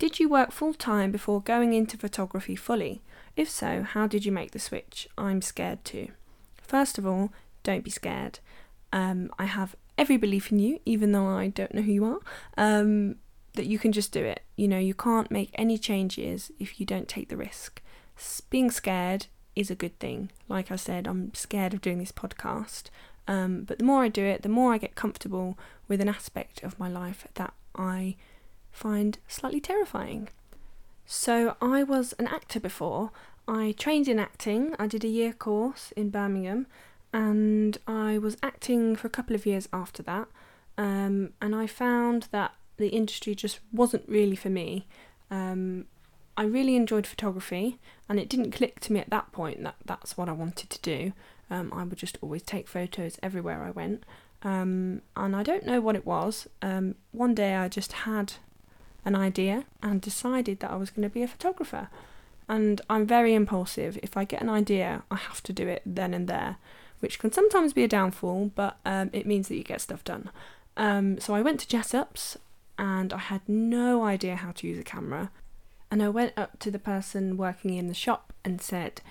Did 0.00 0.18
you 0.18 0.28
work 0.28 0.50
full 0.50 0.74
time 0.74 1.12
before 1.12 1.42
going 1.42 1.74
into 1.74 1.96
photography 1.96 2.56
fully? 2.56 3.02
If 3.36 3.48
so, 3.48 3.84
how 3.84 4.08
did 4.08 4.24
you 4.24 4.32
make 4.32 4.50
the 4.50 4.58
switch? 4.58 5.06
I'm 5.16 5.40
scared 5.42 5.84
too. 5.84 6.08
First 6.60 6.98
of 6.98 7.06
all, 7.06 7.30
don't 7.62 7.84
be 7.84 7.90
scared. 7.92 8.40
Um, 8.92 9.30
I 9.38 9.44
have 9.44 9.76
every 9.96 10.16
belief 10.16 10.50
in 10.50 10.58
you, 10.58 10.80
even 10.84 11.12
though 11.12 11.26
I 11.26 11.48
don't 11.48 11.74
know 11.74 11.82
who 11.82 11.92
you 11.92 12.04
are, 12.04 12.20
um, 12.56 13.16
that 13.54 13.66
you 13.66 13.78
can 13.78 13.92
just 13.92 14.12
do 14.12 14.24
it. 14.24 14.42
You 14.56 14.68
know, 14.68 14.78
you 14.78 14.94
can't 14.94 15.30
make 15.30 15.50
any 15.54 15.78
changes 15.78 16.50
if 16.58 16.80
you 16.80 16.86
don't 16.86 17.08
take 17.08 17.28
the 17.28 17.36
risk. 17.36 17.80
being 18.50 18.70
scared 18.70 19.26
is 19.56 19.70
a 19.70 19.74
good 19.74 19.98
thing. 19.98 20.30
Like 20.48 20.70
I 20.70 20.76
said, 20.76 21.06
I'm 21.06 21.32
scared 21.34 21.74
of 21.74 21.80
doing 21.80 21.98
this 21.98 22.12
podcast. 22.12 22.84
Um, 23.26 23.62
but 23.62 23.78
the 23.78 23.84
more 23.84 24.02
I 24.02 24.08
do 24.08 24.24
it, 24.24 24.42
the 24.42 24.48
more 24.48 24.72
I 24.72 24.78
get 24.78 24.94
comfortable 24.94 25.56
with 25.88 26.00
an 26.00 26.08
aspect 26.08 26.62
of 26.62 26.78
my 26.78 26.88
life 26.88 27.26
that 27.34 27.54
I 27.74 28.16
find 28.70 29.18
slightly 29.28 29.60
terrifying. 29.60 30.28
So, 31.06 31.56
I 31.60 31.82
was 31.82 32.14
an 32.14 32.26
actor 32.26 32.58
before. 32.58 33.10
I 33.46 33.74
trained 33.78 34.08
in 34.08 34.18
acting, 34.18 34.74
I 34.78 34.86
did 34.86 35.04
a 35.04 35.08
year 35.08 35.32
course 35.32 35.92
in 35.96 36.08
Birmingham, 36.08 36.66
and 37.14 37.78
I 37.86 38.18
was 38.18 38.36
acting 38.42 38.96
for 38.96 39.06
a 39.06 39.10
couple 39.10 39.36
of 39.36 39.46
years 39.46 39.68
after 39.72 40.02
that. 40.02 40.26
Um, 40.76 41.30
and 41.40 41.54
I 41.54 41.68
found 41.68 42.26
that 42.32 42.54
the 42.76 42.88
industry 42.88 43.36
just 43.36 43.60
wasn't 43.72 44.08
really 44.08 44.34
for 44.34 44.50
me. 44.50 44.88
Um, 45.30 45.86
I 46.36 46.42
really 46.42 46.74
enjoyed 46.74 47.06
photography, 47.06 47.78
and 48.08 48.18
it 48.18 48.28
didn't 48.28 48.50
click 48.50 48.80
to 48.80 48.92
me 48.92 48.98
at 48.98 49.10
that 49.10 49.30
point 49.30 49.62
that 49.62 49.76
that's 49.84 50.16
what 50.18 50.28
I 50.28 50.32
wanted 50.32 50.68
to 50.70 50.80
do. 50.82 51.12
Um, 51.48 51.72
I 51.72 51.84
would 51.84 51.98
just 51.98 52.18
always 52.20 52.42
take 52.42 52.66
photos 52.66 53.16
everywhere 53.22 53.62
I 53.62 53.70
went, 53.70 54.02
um, 54.42 55.00
and 55.14 55.36
I 55.36 55.44
don't 55.44 55.64
know 55.64 55.80
what 55.80 55.94
it 55.94 56.04
was. 56.04 56.48
Um, 56.62 56.96
one 57.12 57.32
day 57.32 57.54
I 57.54 57.68
just 57.68 57.92
had 57.92 58.32
an 59.04 59.14
idea 59.14 59.66
and 59.84 60.00
decided 60.00 60.58
that 60.60 60.72
I 60.72 60.76
was 60.76 60.90
going 60.90 61.08
to 61.08 61.14
be 61.14 61.22
a 61.22 61.28
photographer. 61.28 61.90
And 62.48 62.80
I'm 62.90 63.06
very 63.06 63.34
impulsive. 63.34 63.98
If 64.02 64.16
I 64.16 64.24
get 64.24 64.42
an 64.42 64.48
idea, 64.48 65.04
I 65.12 65.16
have 65.16 65.42
to 65.44 65.52
do 65.52 65.68
it 65.68 65.82
then 65.86 66.12
and 66.12 66.26
there, 66.26 66.56
which 67.04 67.18
can 67.18 67.30
sometimes 67.30 67.74
be 67.74 67.84
a 67.84 67.88
downfall, 67.88 68.50
but 68.54 68.78
um, 68.86 69.10
it 69.12 69.26
means 69.26 69.48
that 69.48 69.56
you 69.56 69.62
get 69.62 69.82
stuff 69.82 70.02
done. 70.04 70.30
Um, 70.78 71.20
so 71.20 71.34
I 71.34 71.42
went 71.42 71.60
to 71.60 71.66
Jessops 71.66 72.38
and 72.78 73.12
I 73.12 73.18
had 73.18 73.42
no 73.46 74.04
idea 74.04 74.36
how 74.36 74.52
to 74.52 74.66
use 74.66 74.78
a 74.78 74.82
camera. 74.82 75.30
And 75.90 76.02
I 76.02 76.08
went 76.08 76.32
up 76.34 76.58
to 76.60 76.70
the 76.70 76.78
person 76.78 77.36
working 77.36 77.74
in 77.74 77.88
the 77.88 77.94
shop 77.94 78.32
and 78.42 78.58
said, 78.58 79.02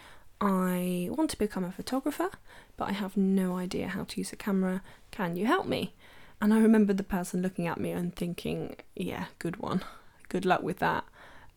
I 0.41 1.07
want 1.11 1.29
to 1.29 1.37
become 1.37 1.63
a 1.63 1.71
photographer, 1.71 2.31
but 2.77 2.89
I 2.89 2.93
have 2.93 3.15
no 3.15 3.57
idea 3.57 3.89
how 3.89 4.05
to 4.05 4.19
use 4.19 4.33
a 4.33 4.37
camera. 4.37 4.81
Can 5.11 5.35
you 5.35 5.45
help 5.45 5.67
me? 5.67 5.93
And 6.41 6.51
I 6.51 6.57
remember 6.57 6.93
the 6.93 7.03
person 7.03 7.43
looking 7.43 7.67
at 7.67 7.79
me 7.79 7.91
and 7.91 8.15
thinking, 8.15 8.75
yeah, 8.95 9.25
good 9.37 9.57
one. 9.57 9.83
Good 10.29 10.45
luck 10.45 10.63
with 10.63 10.79
that. 10.79 11.03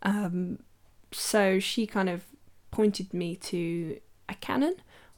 Um, 0.02 0.59
so 1.12 1.59
she 1.61 1.87
kind 1.87 2.11
of 2.11 2.25
pointed 2.71 3.14
me 3.14 3.37
to 3.37 3.99
a 4.28 4.35
Canon, 4.35 4.76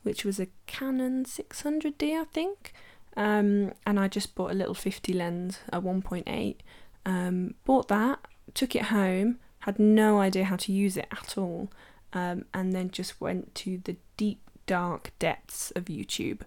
which 0.09 0.25
was 0.25 0.41
a 0.41 0.49
Canon 0.67 1.27
600D, 1.27 2.19
I 2.19 2.25
think. 2.25 2.73
Um, 3.15 3.73
and 3.87 4.01
I 4.01 4.09
just 4.09 4.35
bought 4.35 4.51
a 4.51 4.55
little 4.55 4.73
50 4.73 5.13
lens, 5.13 5.59
a 5.71 5.83
1.8. 5.83 6.57
Um, 7.05 7.55
bought 7.67 7.89
that, 7.89 8.21
took 8.55 8.75
it 8.75 8.87
home, 8.87 9.39
had 9.61 9.79
no 9.79 10.19
idea 10.19 10.45
how 10.45 10.57
to 10.57 10.73
use 10.73 10.97
it 10.97 11.09
at 11.13 11.37
all, 11.37 11.71
um, 12.15 12.47
and 12.55 12.73
then 12.73 12.91
just 12.91 13.21
went 13.21 13.55
to 13.57 13.83
the 13.85 13.97
deep, 14.17 14.41
dark 14.67 15.11
depths 15.19 15.73
of 15.73 15.85
YouTube. 15.85 16.41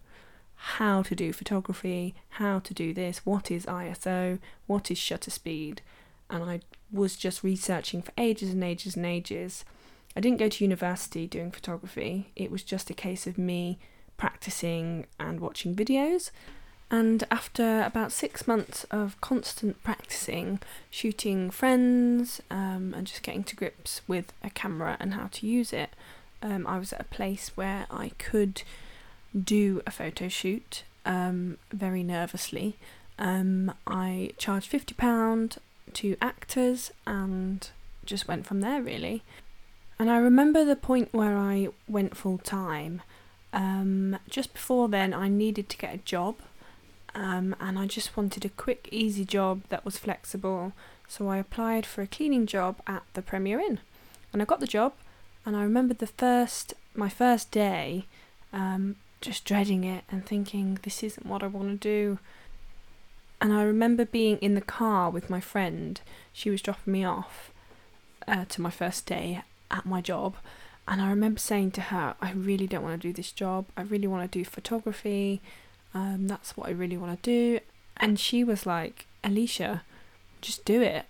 How 0.56 1.03
to 1.03 1.13
do 1.13 1.32
photography, 1.32 2.15
how 2.30 2.58
to 2.60 2.74
do 2.74 2.96
this, 2.96 3.27
what 3.27 3.51
is 3.51 3.68
ISO, 3.68 4.39
what 4.65 4.89
is 4.89 4.98
shutter 4.98 5.30
speed, 5.30 5.84
and 6.32 6.44
I 6.44 6.62
was 6.91 7.15
just 7.15 7.44
researching 7.44 8.01
for 8.01 8.12
ages 8.18 8.50
and 8.50 8.63
ages 8.63 8.96
and 8.96 9.06
ages. 9.06 9.65
I 10.15 10.20
didn't 10.20 10.39
go 10.39 10.50
to 10.50 10.63
university 10.63 11.27
doing 11.27 11.51
photography, 11.51 12.32
it 12.36 12.51
was 12.51 12.63
just 12.63 12.89
a 12.89 12.94
case 12.94 13.27
of 13.27 13.38
me 13.38 13.80
practicing 14.18 15.08
and 15.20 15.39
watching 15.39 15.75
videos. 15.75 16.32
And 16.91 17.24
after 17.32 17.82
about 17.84 18.12
six 18.12 18.46
months 18.46 18.84
of 18.91 19.20
constant 19.22 19.82
practicing, 19.82 20.60
shooting 20.89 21.50
friends 21.50 22.41
um, 22.51 22.94
and 22.96 23.08
just 23.08 23.24
getting 23.24 23.46
to 23.46 23.56
grips 23.56 24.01
with 24.10 24.34
a 24.44 24.50
camera 24.50 24.98
and 25.00 25.13
how 25.13 25.30
to 25.32 25.48
use 25.48 25.72
it, 25.72 25.91
um, 26.44 26.68
I 26.68 26.77
was 26.77 26.91
at 26.91 27.00
a 27.00 27.06
place 27.06 27.51
where 27.56 27.88
I 27.89 28.12
could 28.18 28.63
do 29.41 29.82
a 29.88 29.91
photo 29.91 30.27
shoot 30.27 30.84
um, 31.06 31.58
very 31.72 32.03
nervously. 32.03 32.75
Um, 33.18 33.74
I 33.88 34.32
charged 34.38 34.70
£50 34.70 35.58
to 35.94 36.18
actors 36.22 36.91
and 37.08 37.70
just 38.06 38.27
went 38.27 38.46
from 38.46 38.60
there 38.60 38.82
really. 38.82 39.24
And 40.01 40.10
I 40.10 40.17
remember 40.17 40.65
the 40.65 40.75
point 40.75 41.10
where 41.12 41.38
I 41.38 41.67
went 41.88 42.17
full 42.17 42.39
time. 42.39 43.03
Um, 43.53 44.17
just 44.27 44.51
before 44.51 44.89
then, 44.89 45.13
I 45.13 45.27
needed 45.27 45.70
to 45.70 45.77
get 45.77 45.93
a 45.93 46.00
job 46.00 46.38
um, 47.13 47.55
and 47.60 47.77
I 47.77 47.86
just 47.86 48.17
wanted 48.17 48.43
a 48.43 48.50
quick, 48.50 48.89
easy 48.91 49.25
job 49.25 49.62
that 49.70 49.86
was 49.86 50.00
flexible. 50.00 50.74
So 51.08 51.27
I 51.27 51.38
applied 51.38 51.86
for 51.86 52.01
a 52.01 52.08
cleaning 52.08 52.48
job 52.48 52.77
at 52.88 53.03
the 53.13 53.22
Premier 53.22 53.60
Inn, 53.60 53.79
and 54.34 54.41
I 54.41 54.46
got 54.46 54.60
the 54.60 54.65
job. 54.65 54.93
And 55.46 55.55
I 55.55 55.62
remember 55.62 55.93
the 55.93 56.08
first, 56.08 56.74
my 56.96 57.08
first 57.08 57.51
day, 57.51 58.05
um, 58.51 58.96
just 59.22 59.46
dreading 59.46 59.84
it 59.84 60.03
and 60.10 60.25
thinking 60.25 60.79
this 60.81 61.03
isn't 61.03 61.27
what 61.27 61.43
I 61.43 61.48
want 61.48 61.70
to 61.70 61.77
do. 61.77 62.17
And 63.39 63.53
I 63.53 63.62
remember 63.62 64.03
being 64.03 64.39
in 64.39 64.55
the 64.55 64.62
car 64.62 65.12
with 65.12 65.29
my 65.29 65.41
friend. 65.41 66.01
She 66.34 66.50
was 66.50 66.63
dropping 66.63 66.91
me 66.91 67.05
off 67.05 67.51
uh, 68.27 68.46
to 68.46 68.62
my 68.62 68.72
first 68.72 69.05
day 69.05 69.43
at 69.72 69.86
my 69.86 70.01
job. 70.01 70.36
And 70.88 71.01
I 71.01 71.10
remember 71.10 71.40
saying 71.40 71.72
to 71.72 71.82
her, 71.82 72.16
I 72.22 72.32
really 72.34 72.68
don't 72.68 72.84
want 72.84 73.01
to 73.01 73.08
do 73.08 73.13
this 73.13 73.32
job. 73.32 73.66
I 73.78 73.82
really 73.82 74.08
want 74.08 74.30
to 74.30 74.40
do 74.40 74.44
photography. 74.44 75.42
Um, 75.94 76.28
that's 76.28 76.58
what 76.58 76.68
I 76.68 76.72
really 76.72 76.98
want 76.98 77.22
to 77.22 77.30
do. 77.30 77.60
And 77.98 78.20
she 78.20 78.44
was 78.44 78.66
like, 78.66 79.06
Alishia, 79.24 79.82
just 80.42 80.66
do 80.66 80.82
it. 80.82 81.06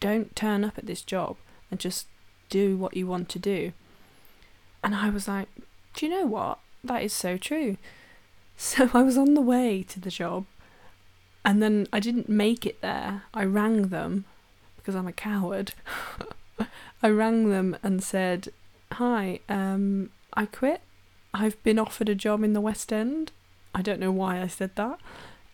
Don't 0.00 0.34
turn 0.34 0.64
up 0.64 0.78
at 0.78 0.86
this 0.86 1.02
job 1.02 1.36
and 1.70 1.80
just 1.80 2.06
do 2.50 2.76
what 2.76 2.96
you 2.96 3.06
want 3.06 3.28
to 3.30 3.38
do. 3.38 3.72
And 4.82 4.94
I 4.94 5.10
was 5.10 5.26
like, 5.26 5.48
do 5.94 6.06
you 6.06 6.10
know 6.10 6.26
what? 6.26 6.58
That 6.82 7.02
is 7.02 7.12
so 7.12 7.36
true. 7.36 7.76
So 8.56 8.88
I 8.94 9.02
was 9.02 9.18
on 9.18 9.34
the 9.34 9.40
way 9.40 9.82
to 9.82 9.98
the 9.98 10.12
job 10.12 10.46
and 11.44 11.60
then 11.60 11.88
I 11.92 11.98
didn't 11.98 12.28
make 12.28 12.64
it 12.64 12.80
there. 12.82 13.24
I 13.34 13.44
rang 13.44 13.88
them 13.88 14.26
because 14.76 14.94
I'm 14.94 15.08
a 15.08 15.12
coward. 15.12 15.74
I 17.02 17.08
rang 17.08 17.50
them 17.50 17.76
and 17.82 18.02
said, 18.02 18.48
Hi, 18.92 19.40
um, 19.48 20.10
I 20.34 20.46
quit. 20.46 20.80
I've 21.32 21.60
been 21.62 21.78
offered 21.78 22.08
a 22.08 22.14
job 22.14 22.44
in 22.44 22.52
the 22.52 22.60
West 22.60 22.92
End 22.92 23.32
I 23.74 23.82
don't 23.82 24.00
know 24.00 24.12
why 24.12 24.40
I 24.40 24.46
said 24.46 24.76
that. 24.76 25.00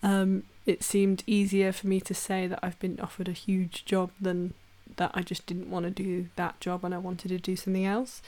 Um, 0.03 0.45
it 0.67 0.83
seemed 0.83 1.25
easier 1.27 1.73
for 1.73 1.87
me 1.87 2.01
to 2.03 2.15
say 2.15 2.47
that 2.47 2.61
I've 2.63 2.79
been 2.79 3.01
offered 3.01 3.29
a 3.29 3.33
huge 3.33 3.85
job 3.85 4.11
than 4.21 4.55
that 4.97 5.11
I 5.15 5.23
just 5.23 5.47
didn't 5.47 5.71
want 5.71 5.85
to 5.85 5.91
do 5.91 6.29
that 6.37 6.61
job 6.61 6.85
and 6.85 6.95
I 6.95 6.99
wanted 6.99 7.29
to 7.29 7.39
do 7.39 7.57
something 7.57 7.87
else. 7.87 8.21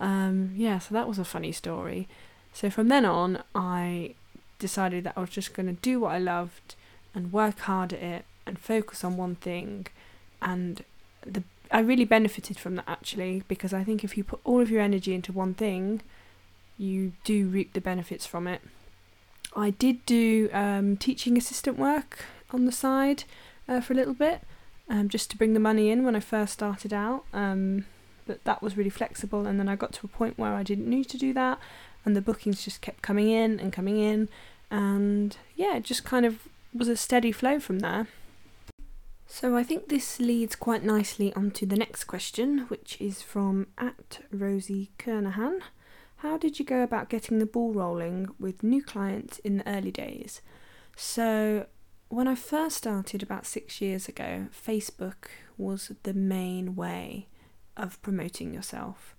Um, 0.00 0.52
yeah, 0.56 0.78
so 0.78 0.94
that 0.94 1.06
was 1.06 1.18
a 1.18 1.24
funny 1.24 1.52
story. 1.52 2.08
So 2.52 2.70
from 2.70 2.88
then 2.88 3.04
on, 3.04 3.42
I 3.54 4.14
decided 4.58 5.04
that 5.04 5.14
I 5.16 5.20
was 5.20 5.30
just 5.30 5.54
going 5.54 5.66
to 5.66 5.80
do 5.80 6.00
what 6.00 6.12
I 6.12 6.18
loved 6.18 6.74
and 7.14 7.32
work 7.32 7.60
hard 7.60 7.92
at 7.92 8.02
it 8.02 8.24
and 8.46 8.58
focus 8.58 9.04
on 9.04 9.16
one 9.16 9.36
thing. 9.36 9.86
And 10.42 10.84
the 11.24 11.44
I 11.72 11.80
really 11.80 12.04
benefited 12.04 12.58
from 12.58 12.76
that 12.76 12.84
actually 12.88 13.44
because 13.46 13.72
I 13.72 13.84
think 13.84 14.02
if 14.02 14.16
you 14.16 14.24
put 14.24 14.40
all 14.44 14.60
of 14.60 14.70
your 14.70 14.80
energy 14.80 15.14
into 15.14 15.32
one 15.32 15.54
thing, 15.54 16.02
you 16.78 17.12
do 17.24 17.46
reap 17.46 17.72
the 17.72 17.80
benefits 17.80 18.26
from 18.26 18.46
it. 18.46 18.62
I 19.54 19.70
did 19.70 20.04
do 20.06 20.48
um, 20.52 20.96
teaching 20.96 21.36
assistant 21.36 21.78
work 21.78 22.24
on 22.50 22.64
the 22.64 22.72
side 22.72 23.24
uh, 23.68 23.80
for 23.80 23.92
a 23.92 23.96
little 23.96 24.14
bit, 24.14 24.42
um, 24.88 25.08
just 25.08 25.30
to 25.30 25.36
bring 25.36 25.54
the 25.54 25.60
money 25.60 25.90
in 25.90 26.04
when 26.04 26.16
I 26.16 26.20
first 26.20 26.52
started 26.52 26.92
out. 26.92 27.24
Um, 27.32 27.86
but 28.26 28.44
that 28.44 28.62
was 28.62 28.76
really 28.76 28.90
flexible, 28.90 29.46
and 29.46 29.58
then 29.58 29.68
I 29.68 29.76
got 29.76 29.92
to 29.94 30.06
a 30.06 30.08
point 30.08 30.38
where 30.38 30.54
I 30.54 30.62
didn't 30.62 30.88
need 30.88 31.08
to 31.08 31.18
do 31.18 31.32
that, 31.34 31.58
and 32.04 32.14
the 32.14 32.20
bookings 32.20 32.64
just 32.64 32.80
kept 32.80 33.02
coming 33.02 33.28
in 33.28 33.58
and 33.58 33.72
coming 33.72 33.98
in, 33.98 34.28
and 34.70 35.36
yeah, 35.56 35.76
it 35.76 35.82
just 35.82 36.04
kind 36.04 36.24
of 36.24 36.48
was 36.72 36.88
a 36.88 36.96
steady 36.96 37.32
flow 37.32 37.58
from 37.58 37.80
there. 37.80 38.06
So 39.32 39.56
I 39.56 39.62
think 39.62 39.88
this 39.88 40.18
leads 40.18 40.56
quite 40.56 40.82
nicely 40.82 41.32
onto 41.34 41.64
the 41.64 41.76
next 41.76 42.04
question, 42.04 42.66
which 42.66 43.00
is 43.00 43.22
from 43.22 43.68
at 43.78 44.18
Rosie 44.32 44.90
Kernahan. 44.98 45.60
How 46.16 46.36
did 46.36 46.58
you 46.58 46.64
go 46.64 46.82
about 46.82 47.08
getting 47.08 47.38
the 47.38 47.46
ball 47.46 47.72
rolling 47.72 48.28
with 48.40 48.64
new 48.64 48.82
clients 48.82 49.38
in 49.38 49.58
the 49.58 49.68
early 49.68 49.92
days? 49.92 50.42
So, 50.96 51.66
when 52.08 52.26
I 52.26 52.34
first 52.34 52.76
started 52.76 53.22
about 53.22 53.46
six 53.46 53.80
years 53.80 54.08
ago, 54.08 54.48
Facebook 54.52 55.28
was 55.56 55.92
the 56.02 56.12
main 56.12 56.74
way 56.74 57.28
of 57.76 58.02
promoting 58.02 58.52
yourself, 58.52 59.14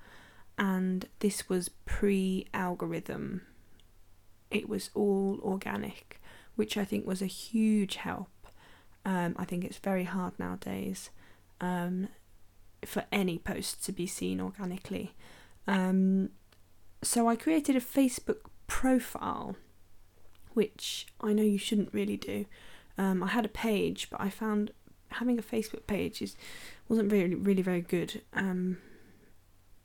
and 0.57 1.07
this 1.19 1.47
was 1.47 1.69
pre 1.85 2.47
algorithm. 2.53 3.43
It 4.51 4.67
was 4.67 4.89
all 4.93 5.39
organic, 5.41 6.21
which 6.57 6.75
I 6.75 6.83
think 6.83 7.07
was 7.07 7.21
a 7.21 7.27
huge 7.27 7.95
help. 7.95 8.27
Um, 9.05 9.35
I 9.37 9.45
think 9.45 9.63
it's 9.63 9.77
very 9.77 10.03
hard 10.03 10.37
nowadays 10.37 11.09
um, 11.59 12.07
for 12.85 13.05
any 13.11 13.37
post 13.37 13.83
to 13.85 13.91
be 13.91 14.05
seen 14.07 14.39
organically. 14.39 15.15
Um, 15.67 16.29
so 17.01 17.27
I 17.27 17.35
created 17.35 17.75
a 17.75 17.81
Facebook 17.81 18.41
profile, 18.67 19.55
which 20.53 21.07
I 21.19 21.33
know 21.33 21.43
you 21.43 21.57
shouldn't 21.57 21.93
really 21.93 22.17
do. 22.17 22.45
Um, 22.97 23.23
I 23.23 23.27
had 23.27 23.45
a 23.45 23.49
page, 23.49 24.09
but 24.11 24.21
I 24.21 24.29
found 24.29 24.71
having 25.09 25.37
a 25.37 25.43
Facebook 25.43 25.87
page 25.87 26.21
is 26.21 26.35
wasn't 26.87 27.11
really 27.11 27.35
really 27.35 27.61
very 27.61 27.81
good. 27.81 28.21
Um, 28.33 28.77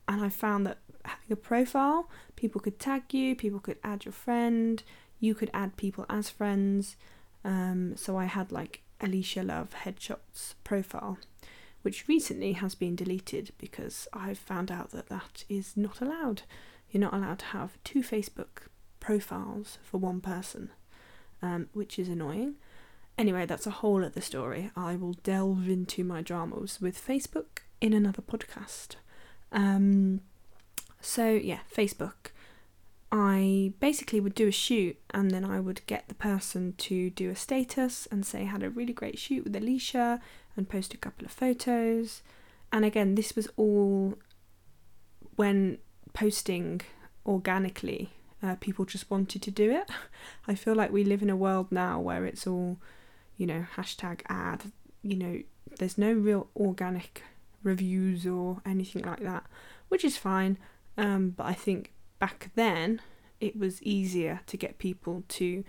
and 0.07 0.21
I 0.21 0.29
found 0.29 0.65
that 0.65 0.77
having 1.03 1.31
a 1.31 1.35
profile, 1.35 2.09
people 2.35 2.61
could 2.61 2.79
tag 2.79 3.13
you, 3.13 3.35
people 3.35 3.59
could 3.59 3.77
add 3.83 4.05
your 4.05 4.13
friend, 4.13 4.83
you 5.19 5.33
could 5.33 5.49
add 5.53 5.77
people 5.77 6.05
as 6.09 6.29
friends. 6.29 6.95
Um, 7.43 7.95
so 7.95 8.17
I 8.17 8.25
had 8.25 8.51
like 8.51 8.81
Alishia 9.01 9.45
Love 9.45 9.73
Headshots 9.83 10.55
profile, 10.63 11.17
which 11.81 12.07
recently 12.07 12.53
has 12.53 12.75
been 12.75 12.95
deleted 12.95 13.51
because 13.57 14.07
I've 14.13 14.37
found 14.37 14.71
out 14.71 14.91
that 14.91 15.07
that 15.09 15.43
is 15.49 15.77
not 15.77 16.01
allowed. 16.01 16.43
You're 16.91 17.01
not 17.01 17.13
allowed 17.13 17.39
to 17.39 17.45
have 17.45 17.77
two 17.83 18.01
Facebook 18.01 18.67
profiles 18.99 19.77
for 19.83 19.97
one 19.97 20.21
person, 20.21 20.69
um, 21.41 21.69
which 21.73 21.99
is 21.99 22.09
annoying. 22.09 22.55
Anyway, 23.17 23.45
that's 23.45 23.67
a 23.67 23.71
whole 23.71 24.03
other 24.05 24.21
story. 24.21 24.71
I 24.75 24.95
will 24.95 25.13
delve 25.13 25.67
into 25.67 26.03
my 26.03 26.21
dramas 26.21 26.79
with 26.79 27.03
Facebook 27.03 27.59
in 27.81 27.93
another 27.93 28.21
podcast. 28.21 28.95
Um, 29.51 30.21
so, 31.01 31.29
yeah, 31.29 31.59
Facebook. 31.73 32.31
I 33.11 33.73
basically 33.79 34.19
would 34.19 34.35
do 34.35 34.47
a 34.47 34.51
shoot 34.51 34.97
and 35.11 35.31
then 35.31 35.45
I 35.45 35.59
would 35.59 35.85
get 35.87 36.07
the 36.07 36.15
person 36.15 36.73
to 36.79 37.09
do 37.09 37.29
a 37.29 37.35
status 37.35 38.07
and 38.11 38.25
say, 38.25 38.43
had 38.43 38.63
a 38.63 38.69
really 38.69 38.93
great 38.93 39.17
shoot 39.17 39.45
with 39.45 39.53
Alishia 39.53 40.19
and 40.55 40.69
post 40.69 40.93
a 40.93 40.97
couple 40.97 41.25
of 41.25 41.31
photos. 41.31 42.21
And 42.71 42.83
again, 42.83 43.15
this 43.15 43.35
was 43.35 43.47
all 43.55 44.15
when 45.37 45.77
posting 46.13 46.81
organically, 47.25 48.11
uh, 48.43 48.55
people 48.59 48.83
just 48.83 49.09
wanted 49.09 49.41
to 49.41 49.51
do 49.51 49.71
it. 49.71 49.89
I 50.47 50.55
feel 50.55 50.75
like 50.75 50.91
we 50.91 51.05
live 51.05 51.21
in 51.21 51.29
a 51.29 51.35
world 51.35 51.71
now 51.71 51.99
where 52.01 52.25
it's 52.25 52.45
all, 52.45 52.77
you 53.37 53.47
know, 53.47 53.65
hashtag 53.77 54.21
ad, 54.27 54.71
you 55.01 55.15
know, 55.15 55.41
there's 55.79 55.97
no 55.97 56.11
real 56.11 56.49
organic 56.55 57.23
reviews 57.63 58.27
or 58.27 58.61
anything 58.65 59.03
like 59.03 59.21
that, 59.21 59.45
which 59.87 60.03
is 60.03 60.17
fine. 60.17 60.57
Um, 60.97 61.29
but 61.29 61.45
I 61.45 61.53
think 61.53 61.93
back 62.19 62.51
then 62.55 63.01
it 63.39 63.57
was 63.57 63.81
easier 63.83 64.41
to 64.47 64.57
get 64.57 64.77
people 64.77 65.23
to 65.27 65.63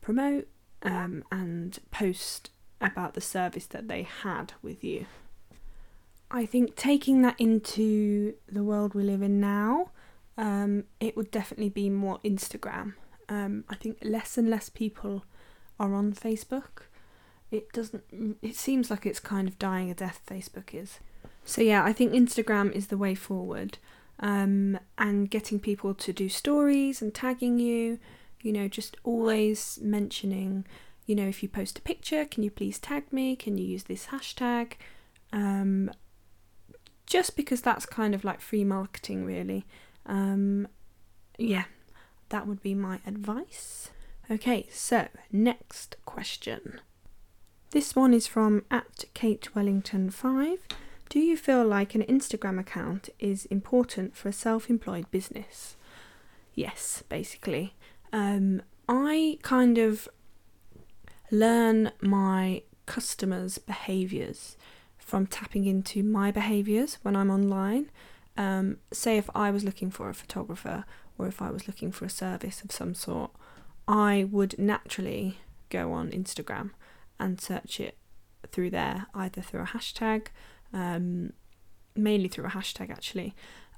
promote 0.00 0.48
um, 0.82 1.24
and 1.30 1.78
post 1.90 2.50
about 2.80 3.14
the 3.14 3.20
service 3.20 3.66
that 3.66 3.88
they 3.88 4.02
had 4.02 4.54
with 4.62 4.82
you. 4.82 5.06
I 6.30 6.46
think 6.46 6.76
taking 6.76 7.22
that 7.22 7.38
into 7.38 8.34
the 8.50 8.64
world 8.64 8.94
we 8.94 9.02
live 9.02 9.22
in 9.22 9.38
now, 9.38 9.90
um, 10.36 10.84
it 10.98 11.16
would 11.16 11.30
definitely 11.30 11.68
be 11.68 11.90
more 11.90 12.18
Instagram. 12.24 12.94
Um, 13.28 13.64
I 13.68 13.76
think 13.76 13.98
less 14.02 14.36
and 14.38 14.48
less 14.48 14.68
people 14.68 15.24
are 15.78 15.94
on 15.94 16.12
Facebook. 16.14 16.84
It 17.50 17.70
doesn't. 17.72 18.02
It 18.40 18.56
seems 18.56 18.90
like 18.90 19.04
it's 19.04 19.20
kind 19.20 19.46
of 19.46 19.58
dying 19.58 19.90
a 19.90 19.94
death. 19.94 20.22
Facebook 20.26 20.74
is. 20.74 21.00
So 21.44 21.60
yeah, 21.60 21.84
I 21.84 21.92
think 21.92 22.12
Instagram 22.12 22.72
is 22.72 22.86
the 22.86 22.96
way 22.96 23.14
forward 23.14 23.78
um, 24.22 24.78
and 24.96 25.28
getting 25.28 25.58
people 25.58 25.92
to 25.94 26.12
do 26.12 26.28
stories 26.28 27.02
and 27.02 27.12
tagging 27.12 27.58
you. 27.58 27.98
You 28.40 28.52
know, 28.52 28.68
just 28.68 28.96
always 29.04 29.78
mentioning, 29.82 30.64
you 31.06 31.14
know, 31.14 31.26
if 31.26 31.42
you 31.42 31.48
post 31.48 31.78
a 31.78 31.82
picture, 31.82 32.24
can 32.24 32.42
you 32.42 32.50
please 32.50 32.78
tag 32.78 33.12
me? 33.12 33.36
Can 33.36 33.58
you 33.58 33.64
use 33.64 33.84
this 33.84 34.06
hashtag? 34.06 34.74
Um, 35.32 35.90
just 37.06 37.36
because 37.36 37.60
that's 37.60 37.84
kind 37.84 38.14
of 38.14 38.24
like 38.24 38.40
free 38.40 38.64
marketing, 38.64 39.24
really. 39.24 39.66
Um, 40.06 40.66
yeah, 41.36 41.64
that 42.30 42.46
would 42.46 42.62
be 42.62 42.74
my 42.74 43.00
advice. 43.06 43.90
Okay, 44.30 44.66
so 44.70 45.08
next 45.30 45.96
question. 46.04 46.80
This 47.70 47.96
one 47.96 48.14
is 48.14 48.26
from 48.26 48.64
at 48.70 49.04
Kate 49.14 49.54
Wellington 49.54 50.10
5. 50.10 50.58
Do 51.12 51.20
you 51.20 51.36
feel 51.36 51.62
like 51.66 51.94
an 51.94 52.04
Instagram 52.04 52.58
account 52.58 53.10
is 53.18 53.44
important 53.50 54.16
for 54.16 54.30
a 54.30 54.32
self 54.32 54.70
employed 54.70 55.10
business? 55.10 55.76
Yes, 56.54 57.04
basically. 57.10 57.74
Um, 58.14 58.62
I 58.88 59.36
kind 59.42 59.76
of 59.76 60.08
learn 61.30 61.92
my 62.00 62.62
customers' 62.86 63.58
behaviors 63.58 64.56
from 64.96 65.26
tapping 65.26 65.66
into 65.66 66.02
my 66.02 66.30
behaviors 66.30 66.96
when 67.02 67.14
I'm 67.14 67.30
online. 67.30 67.90
Um, 68.38 68.78
say, 68.90 69.18
if 69.18 69.28
I 69.34 69.50
was 69.50 69.64
looking 69.64 69.90
for 69.90 70.08
a 70.08 70.14
photographer 70.14 70.86
or 71.18 71.26
if 71.26 71.42
I 71.42 71.50
was 71.50 71.68
looking 71.68 71.92
for 71.92 72.06
a 72.06 72.08
service 72.08 72.62
of 72.62 72.72
some 72.72 72.94
sort, 72.94 73.32
I 73.86 74.26
would 74.30 74.58
naturally 74.58 75.40
go 75.68 75.92
on 75.92 76.10
Instagram 76.10 76.70
and 77.20 77.38
search 77.38 77.80
it 77.80 77.98
through 78.50 78.70
there, 78.70 79.08
either 79.14 79.42
through 79.42 79.60
a 79.60 79.66
hashtag 79.66 80.28
um, 80.72 81.32
mainly 81.94 82.28
through 82.28 82.46
a 82.46 82.50
hashtag 82.50 82.90
actually. 82.90 83.34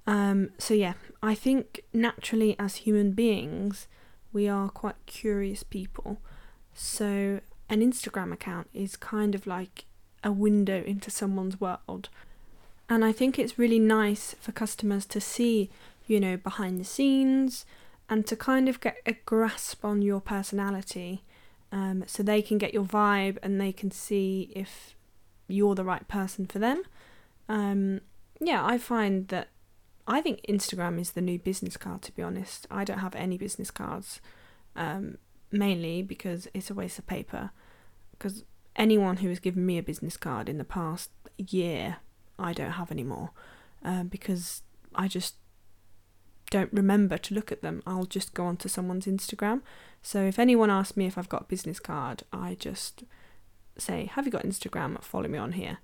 Um, 0.07 0.51
so 0.59 0.75
yeah, 0.75 0.95
I 1.23 1.35
think 1.35 1.81
naturally 1.93 2.57
as 2.59 2.77
human 2.77 3.13
beings, 3.13 3.87
we 4.33 4.49
are 4.49 4.69
quite 4.69 4.97
curious 5.07 5.63
people. 5.63 6.19
So 6.75 7.41
an 7.71 7.81
Instagram 7.81 8.33
account 8.33 8.69
is 8.75 8.97
kind 8.97 9.35
of 9.35 9.47
like 9.47 9.87
a 10.23 10.33
window 10.33 10.83
into 10.83 11.11
someone's 11.11 11.61
world. 11.61 12.09
And 12.89 13.05
I 13.05 13.13
think 13.13 13.39
it's 13.39 13.59
really 13.59 13.79
nice 13.79 14.35
for 14.41 14.53
customers 14.53 15.07
to 15.07 15.21
see, 15.21 15.71
you 16.07 16.21
know, 16.21 16.37
behind 16.37 16.79
the 16.79 16.85
scenes 16.85 17.65
and 18.11 18.27
to 18.27 18.37
kind 18.37 18.69
of 18.69 18.81
get 18.81 18.97
a 19.07 19.15
grasp 19.25 19.85
on 19.85 20.03
your 20.03 20.21
personality 20.21 21.23
um, 21.73 22.05
so 22.07 22.23
they 22.23 22.43
can 22.43 22.59
get 22.59 22.75
your 22.75 22.85
vibe 22.85 23.39
and 23.43 23.61
they 23.61 23.73
can 23.73 23.91
see 23.91 24.53
if 24.55 24.95
you're 25.55 25.75
the 25.75 25.85
right 25.85 26.07
person 26.09 26.47
for 26.47 26.59
them. 26.59 26.83
Um, 27.49 28.01
yeah, 28.41 28.65
I 28.65 28.79
find 28.79 29.29
that 29.29 29.49
I 30.07 30.21
think 30.21 30.41
Instagram 30.49 31.01
is 31.01 31.13
the 31.13 31.21
new 31.21 31.39
business 31.39 31.77
card, 31.77 32.03
to 32.03 32.13
be 32.13 32.23
honest. 32.23 32.67
I 32.71 32.85
don't 32.85 32.99
have 32.99 33.15
any 33.15 33.39
business 33.39 33.71
cards, 33.71 34.21
um, 34.77 35.19
mainly 35.51 36.03
because 36.03 36.49
it's 36.53 36.71
a 36.71 36.75
waste 36.75 36.99
of 36.99 37.07
paper. 37.07 37.51
Because 38.13 38.45
anyone 38.77 39.19
who 39.19 39.29
has 39.29 39.39
given 39.39 39.65
me 39.65 39.79
a 39.79 39.83
business 39.83 40.17
card 40.17 40.49
in 40.49 40.59
the 40.59 40.65
past 40.65 41.11
year, 41.39 41.97
I 42.39 42.53
don't 42.53 42.73
have 42.73 42.91
anymore. 42.91 43.31
Uh, 43.85 44.03
because 44.03 44.63
I 44.95 45.09
just 45.09 45.35
don't 46.51 46.73
remember 46.73 47.19
to 47.19 47.35
look 47.35 47.51
at 47.51 47.63
them. 47.63 47.83
I'll 47.87 48.05
just 48.05 48.35
go 48.35 48.45
onto 48.45 48.69
someone's 48.69 49.07
Instagram. 49.07 49.63
So 50.03 50.21
if 50.23 50.39
anyone 50.39 50.71
asks 50.71 50.97
me 50.97 51.07
if 51.07 51.17
I've 51.17 51.29
got 51.29 51.43
a 51.43 51.47
business 51.47 51.81
card, 51.81 52.25
I 52.33 52.57
just 52.59 53.05
say, 53.79 54.07
Have 54.15 54.27
you 54.27 54.33
got 54.33 54.45
Instagram? 54.45 55.03
Follow 55.03 55.29
me 55.29 55.39
on 55.39 55.53
here. 55.53 55.79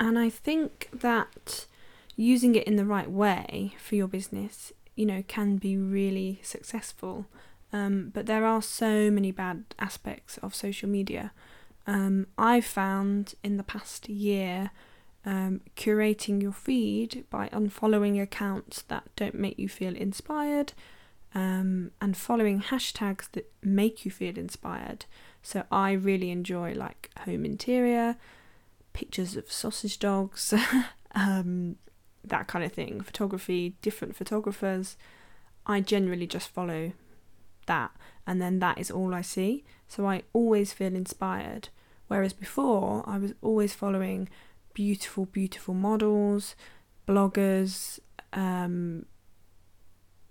And 0.00 0.18
I 0.18 0.30
think 0.30 0.88
that 0.92 1.66
using 2.16 2.54
it 2.54 2.66
in 2.66 2.76
the 2.76 2.84
right 2.84 3.10
way 3.10 3.74
for 3.78 3.94
your 3.94 4.08
business, 4.08 4.72
you 4.96 5.06
know, 5.06 5.22
can 5.26 5.56
be 5.56 5.76
really 5.76 6.40
successful. 6.42 7.26
Um, 7.72 8.10
but 8.14 8.26
there 8.26 8.44
are 8.44 8.62
so 8.62 9.10
many 9.10 9.30
bad 9.30 9.64
aspects 9.78 10.38
of 10.38 10.54
social 10.54 10.88
media. 10.88 11.32
Um, 11.86 12.26
I've 12.36 12.64
found 12.64 13.34
in 13.42 13.56
the 13.56 13.62
past 13.62 14.08
year 14.08 14.70
um, 15.24 15.60
curating 15.76 16.40
your 16.40 16.52
feed 16.52 17.24
by 17.30 17.48
unfollowing 17.48 18.20
accounts 18.20 18.82
that 18.82 19.04
don't 19.16 19.34
make 19.34 19.58
you 19.58 19.68
feel 19.68 19.94
inspired 19.94 20.72
um, 21.34 21.90
and 22.00 22.16
following 22.16 22.62
hashtags 22.62 23.30
that 23.32 23.52
make 23.62 24.04
you 24.04 24.10
feel 24.10 24.36
inspired. 24.38 25.04
So 25.42 25.64
I 25.70 25.92
really 25.92 26.30
enjoy 26.30 26.74
like 26.74 27.10
home 27.24 27.44
interior, 27.44 28.16
pictures 28.92 29.36
of 29.36 29.50
sausage 29.50 29.98
dogs, 29.98 30.52
um, 31.14 31.76
that 32.24 32.46
kind 32.46 32.64
of 32.64 32.72
thing, 32.72 33.00
photography, 33.00 33.74
different 33.82 34.16
photographers. 34.16 34.96
I 35.66 35.80
generally 35.80 36.26
just 36.26 36.48
follow 36.48 36.92
that, 37.66 37.92
and 38.26 38.40
then 38.40 38.58
that 38.58 38.78
is 38.78 38.90
all 38.90 39.14
I 39.14 39.22
see. 39.22 39.64
So 39.86 40.06
I 40.06 40.22
always 40.32 40.72
feel 40.72 40.94
inspired. 40.94 41.68
Whereas 42.08 42.32
before, 42.32 43.04
I 43.06 43.18
was 43.18 43.34
always 43.42 43.74
following 43.74 44.28
beautiful, 44.72 45.26
beautiful 45.26 45.74
models, 45.74 46.56
bloggers, 47.06 47.98
um, 48.32 49.04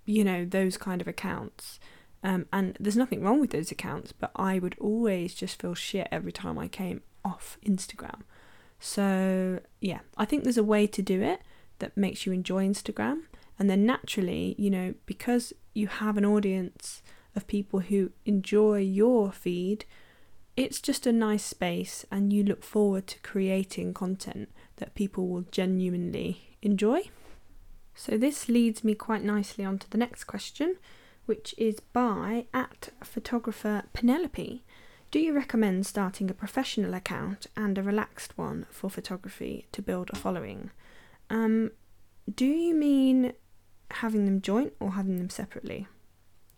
you 0.05 0.23
know, 0.23 0.45
those 0.45 0.77
kind 0.77 1.01
of 1.01 1.07
accounts. 1.07 1.79
Um, 2.23 2.47
and 2.51 2.77
there's 2.79 2.97
nothing 2.97 3.23
wrong 3.23 3.39
with 3.39 3.51
those 3.51 3.71
accounts, 3.71 4.11
but 4.11 4.31
I 4.35 4.59
would 4.59 4.75
always 4.79 5.33
just 5.33 5.61
feel 5.61 5.75
shit 5.75 6.07
every 6.11 6.31
time 6.31 6.57
I 6.57 6.67
came 6.67 7.01
off 7.23 7.57
Instagram. 7.65 8.21
So, 8.79 9.59
yeah, 9.81 9.99
I 10.17 10.25
think 10.25 10.43
there's 10.43 10.57
a 10.57 10.63
way 10.63 10.87
to 10.87 11.01
do 11.01 11.21
it 11.21 11.41
that 11.79 11.97
makes 11.97 12.25
you 12.25 12.31
enjoy 12.31 12.67
Instagram. 12.67 13.23
And 13.59 13.69
then 13.69 13.85
naturally, 13.85 14.55
you 14.57 14.69
know, 14.69 14.93
because 15.05 15.53
you 15.73 15.87
have 15.87 16.17
an 16.17 16.25
audience 16.25 17.01
of 17.35 17.47
people 17.47 17.81
who 17.81 18.11
enjoy 18.25 18.79
your 18.79 19.31
feed, 19.31 19.85
it's 20.55 20.81
just 20.81 21.05
a 21.05 21.11
nice 21.11 21.43
space 21.43 22.05
and 22.11 22.33
you 22.33 22.43
look 22.43 22.63
forward 22.63 23.07
to 23.07 23.19
creating 23.19 23.93
content 23.93 24.49
that 24.77 24.95
people 24.95 25.27
will 25.27 25.45
genuinely 25.51 26.57
enjoy. 26.61 27.09
So, 27.95 28.17
this 28.17 28.47
leads 28.47 28.83
me 28.83 28.93
quite 28.93 29.23
nicely 29.23 29.65
on 29.65 29.79
to 29.79 29.89
the 29.89 29.97
next 29.97 30.25
question, 30.25 30.77
which 31.27 31.53
is 31.57 31.79
by 31.79 32.47
at 32.53 32.89
photographer 33.03 33.83
Penelope. 33.93 34.63
Do 35.11 35.19
you 35.19 35.33
recommend 35.33 35.85
starting 35.85 36.29
a 36.29 36.33
professional 36.33 36.93
account 36.93 37.47
and 37.55 37.77
a 37.77 37.83
relaxed 37.83 38.37
one 38.37 38.65
for 38.69 38.89
photography 38.89 39.67
to 39.71 39.81
build 39.81 40.09
a 40.11 40.15
following? 40.15 40.71
Um, 41.29 41.71
do 42.33 42.45
you 42.45 42.73
mean 42.73 43.33
having 43.91 44.25
them 44.25 44.41
joint 44.41 44.73
or 44.79 44.93
having 44.93 45.17
them 45.17 45.29
separately? 45.29 45.87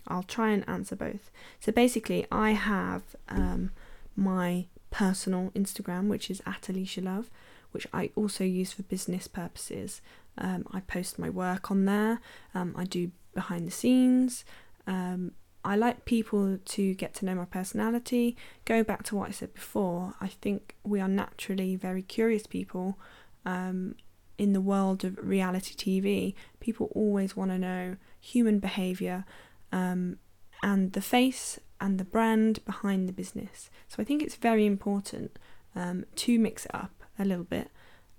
I'll 0.07 0.23
try 0.23 0.49
and 0.51 0.67
answer 0.67 0.95
both. 0.95 1.29
So 1.59 1.71
basically, 1.71 2.25
I 2.31 2.51
have 2.51 3.03
um, 3.27 3.71
my 4.15 4.65
personal 4.91 5.51
Instagram, 5.55 6.07
which 6.07 6.31
is 6.31 6.41
at 6.45 6.63
Alishia 6.63 7.03
Love, 7.03 7.29
which 7.71 7.87
I 7.93 8.11
also 8.15 8.43
use 8.43 8.71
for 8.71 8.83
business 8.83 9.27
purposes. 9.27 10.01
Um, 10.37 10.65
I 10.71 10.79
post 10.79 11.19
my 11.19 11.29
work 11.29 11.69
on 11.69 11.85
there. 11.85 12.19
Um, 12.55 12.73
I 12.75 12.85
do 12.85 13.11
behind 13.33 13.67
the 13.67 13.71
scenes. 13.71 14.45
Um, 14.87 15.33
I 15.63 15.75
like 15.75 16.05
people 16.05 16.57
to 16.57 16.93
get 16.95 17.13
to 17.15 17.25
know 17.25 17.35
my 17.35 17.45
personality. 17.45 18.37
Going 18.65 18.83
back 18.83 19.03
to 19.03 19.15
what 19.15 19.29
I 19.29 19.31
said 19.31 19.53
before, 19.53 20.13
I 20.21 20.27
think 20.27 20.75
we 20.83 21.01
are 21.01 21.07
naturally 21.07 21.75
very 21.75 22.01
curious 22.01 22.47
people. 22.47 22.97
Um, 23.45 23.95
in 24.37 24.53
the 24.53 24.61
world 24.61 25.03
of 25.03 25.17
reality 25.21 25.75
TV, 25.75 26.33
people 26.61 26.89
always 26.95 27.35
want 27.35 27.51
to 27.51 27.59
know 27.59 27.97
human 28.21 28.59
behaviour 28.59 29.25
um, 29.73 30.17
and 30.63 30.93
the 30.93 31.01
face 31.01 31.59
and 31.81 31.99
the 31.99 32.05
brand 32.05 32.63
behind 32.63 33.09
the 33.09 33.13
business. 33.13 33.69
So 33.89 34.01
I 34.01 34.05
think 34.05 34.23
it's 34.23 34.35
very 34.35 34.65
important 34.65 35.37
um, 35.75 36.05
to 36.15 36.39
mix 36.39 36.65
it 36.65 36.73
up 36.73 37.03
a 37.17 37.25
little 37.25 37.43
bit. 37.43 37.69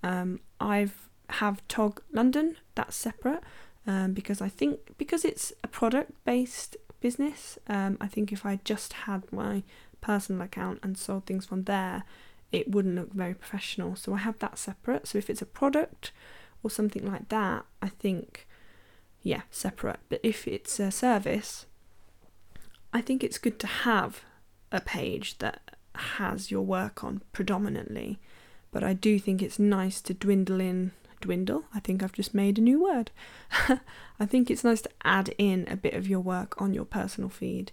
Um, 0.02 0.40
I've 0.60 1.08
have 1.34 1.66
Tog 1.68 2.02
London 2.12 2.56
that's 2.74 2.96
separate 2.96 3.42
um, 3.86 4.12
because 4.12 4.40
I 4.40 4.48
think 4.48 4.96
because 4.98 5.24
it's 5.24 5.52
a 5.64 5.68
product 5.68 6.12
based 6.24 6.76
business. 7.00 7.58
Um, 7.66 7.96
I 8.00 8.06
think 8.06 8.32
if 8.32 8.46
I 8.46 8.60
just 8.64 8.92
had 8.92 9.30
my 9.32 9.62
personal 10.00 10.42
account 10.42 10.80
and 10.82 10.96
sold 10.96 11.26
things 11.26 11.46
from 11.46 11.64
there, 11.64 12.04
it 12.52 12.70
wouldn't 12.70 12.94
look 12.94 13.12
very 13.12 13.34
professional. 13.34 13.96
So 13.96 14.14
I 14.14 14.18
have 14.18 14.38
that 14.40 14.58
separate. 14.58 15.06
So 15.06 15.18
if 15.18 15.30
it's 15.30 15.42
a 15.42 15.46
product 15.46 16.12
or 16.62 16.70
something 16.70 17.10
like 17.10 17.28
that, 17.28 17.64
I 17.80 17.88
think, 17.88 18.46
yeah, 19.22 19.42
separate. 19.50 20.00
But 20.08 20.20
if 20.22 20.46
it's 20.46 20.78
a 20.78 20.90
service, 20.90 21.66
I 22.92 23.00
think 23.00 23.22
it's 23.22 23.38
good 23.38 23.58
to 23.60 23.66
have 23.66 24.22
a 24.72 24.80
page 24.80 25.38
that 25.38 25.76
has 25.94 26.50
your 26.50 26.62
work 26.62 27.02
on 27.02 27.22
predominantly. 27.32 28.18
But 28.72 28.84
I 28.84 28.92
do 28.92 29.18
think 29.18 29.42
it's 29.42 29.58
nice 29.58 30.00
to 30.02 30.14
dwindle 30.14 30.60
in. 30.60 30.92
Dwindle? 31.20 31.64
I 31.74 31.80
think 31.80 32.02
I've 32.02 32.12
just 32.12 32.34
made 32.34 32.58
a 32.58 32.62
new 32.62 32.82
word. 32.82 33.10
I 34.20 34.26
think 34.26 34.50
it's 34.50 34.64
nice 34.64 34.82
to 34.82 34.90
add 35.04 35.34
in 35.38 35.66
a 35.68 35.76
bit 35.76 35.94
of 35.94 36.08
your 36.08 36.20
work 36.20 36.60
on 36.60 36.74
your 36.74 36.84
personal 36.84 37.30
feed. 37.30 37.72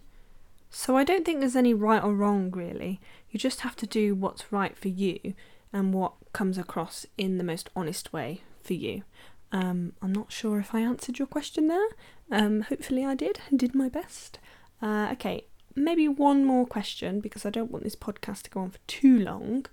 So 0.69 0.97
I 0.97 1.03
don't 1.03 1.25
think 1.25 1.39
there's 1.39 1.55
any 1.55 1.73
right 1.73 2.03
or 2.03 2.13
wrong 2.13 2.51
really. 2.51 2.99
You 3.31 3.39
just 3.39 3.61
have 3.61 3.75
to 3.77 3.87
do 3.87 4.15
what's 4.15 4.51
right 4.51 4.77
for 4.77 4.89
you 4.89 5.33
and 5.73 5.93
what 5.93 6.13
comes 6.33 6.57
across 6.57 7.05
in 7.17 7.37
the 7.37 7.43
most 7.43 7.69
honest 7.75 8.13
way 8.13 8.41
for 8.61 8.73
you. 8.73 9.03
Um, 9.51 9.93
I'm 10.01 10.11
not 10.11 10.31
sure 10.31 10.59
if 10.59 10.75
I 10.75 10.81
answered 10.81 11.19
your 11.19 11.27
question 11.27 11.67
there. 11.67 11.87
Um, 12.31 12.61
hopefully 12.61 13.05
I 13.05 13.15
did 13.15 13.39
and 13.49 13.57
did 13.57 13.73
my 13.73 13.89
best. 13.89 14.39
Uh, 14.81 15.09
okay, 15.13 15.45
maybe 15.75 16.07
one 16.07 16.43
more 16.43 16.65
question 16.65 17.19
because 17.19 17.45
I 17.45 17.49
don't 17.49 17.71
want 17.71 17.83
this 17.83 17.95
podcast 17.95 18.43
to 18.43 18.49
go 18.49 18.61
on 18.61 18.71
for 18.71 18.79
too 18.87 19.17
long. 19.17 19.65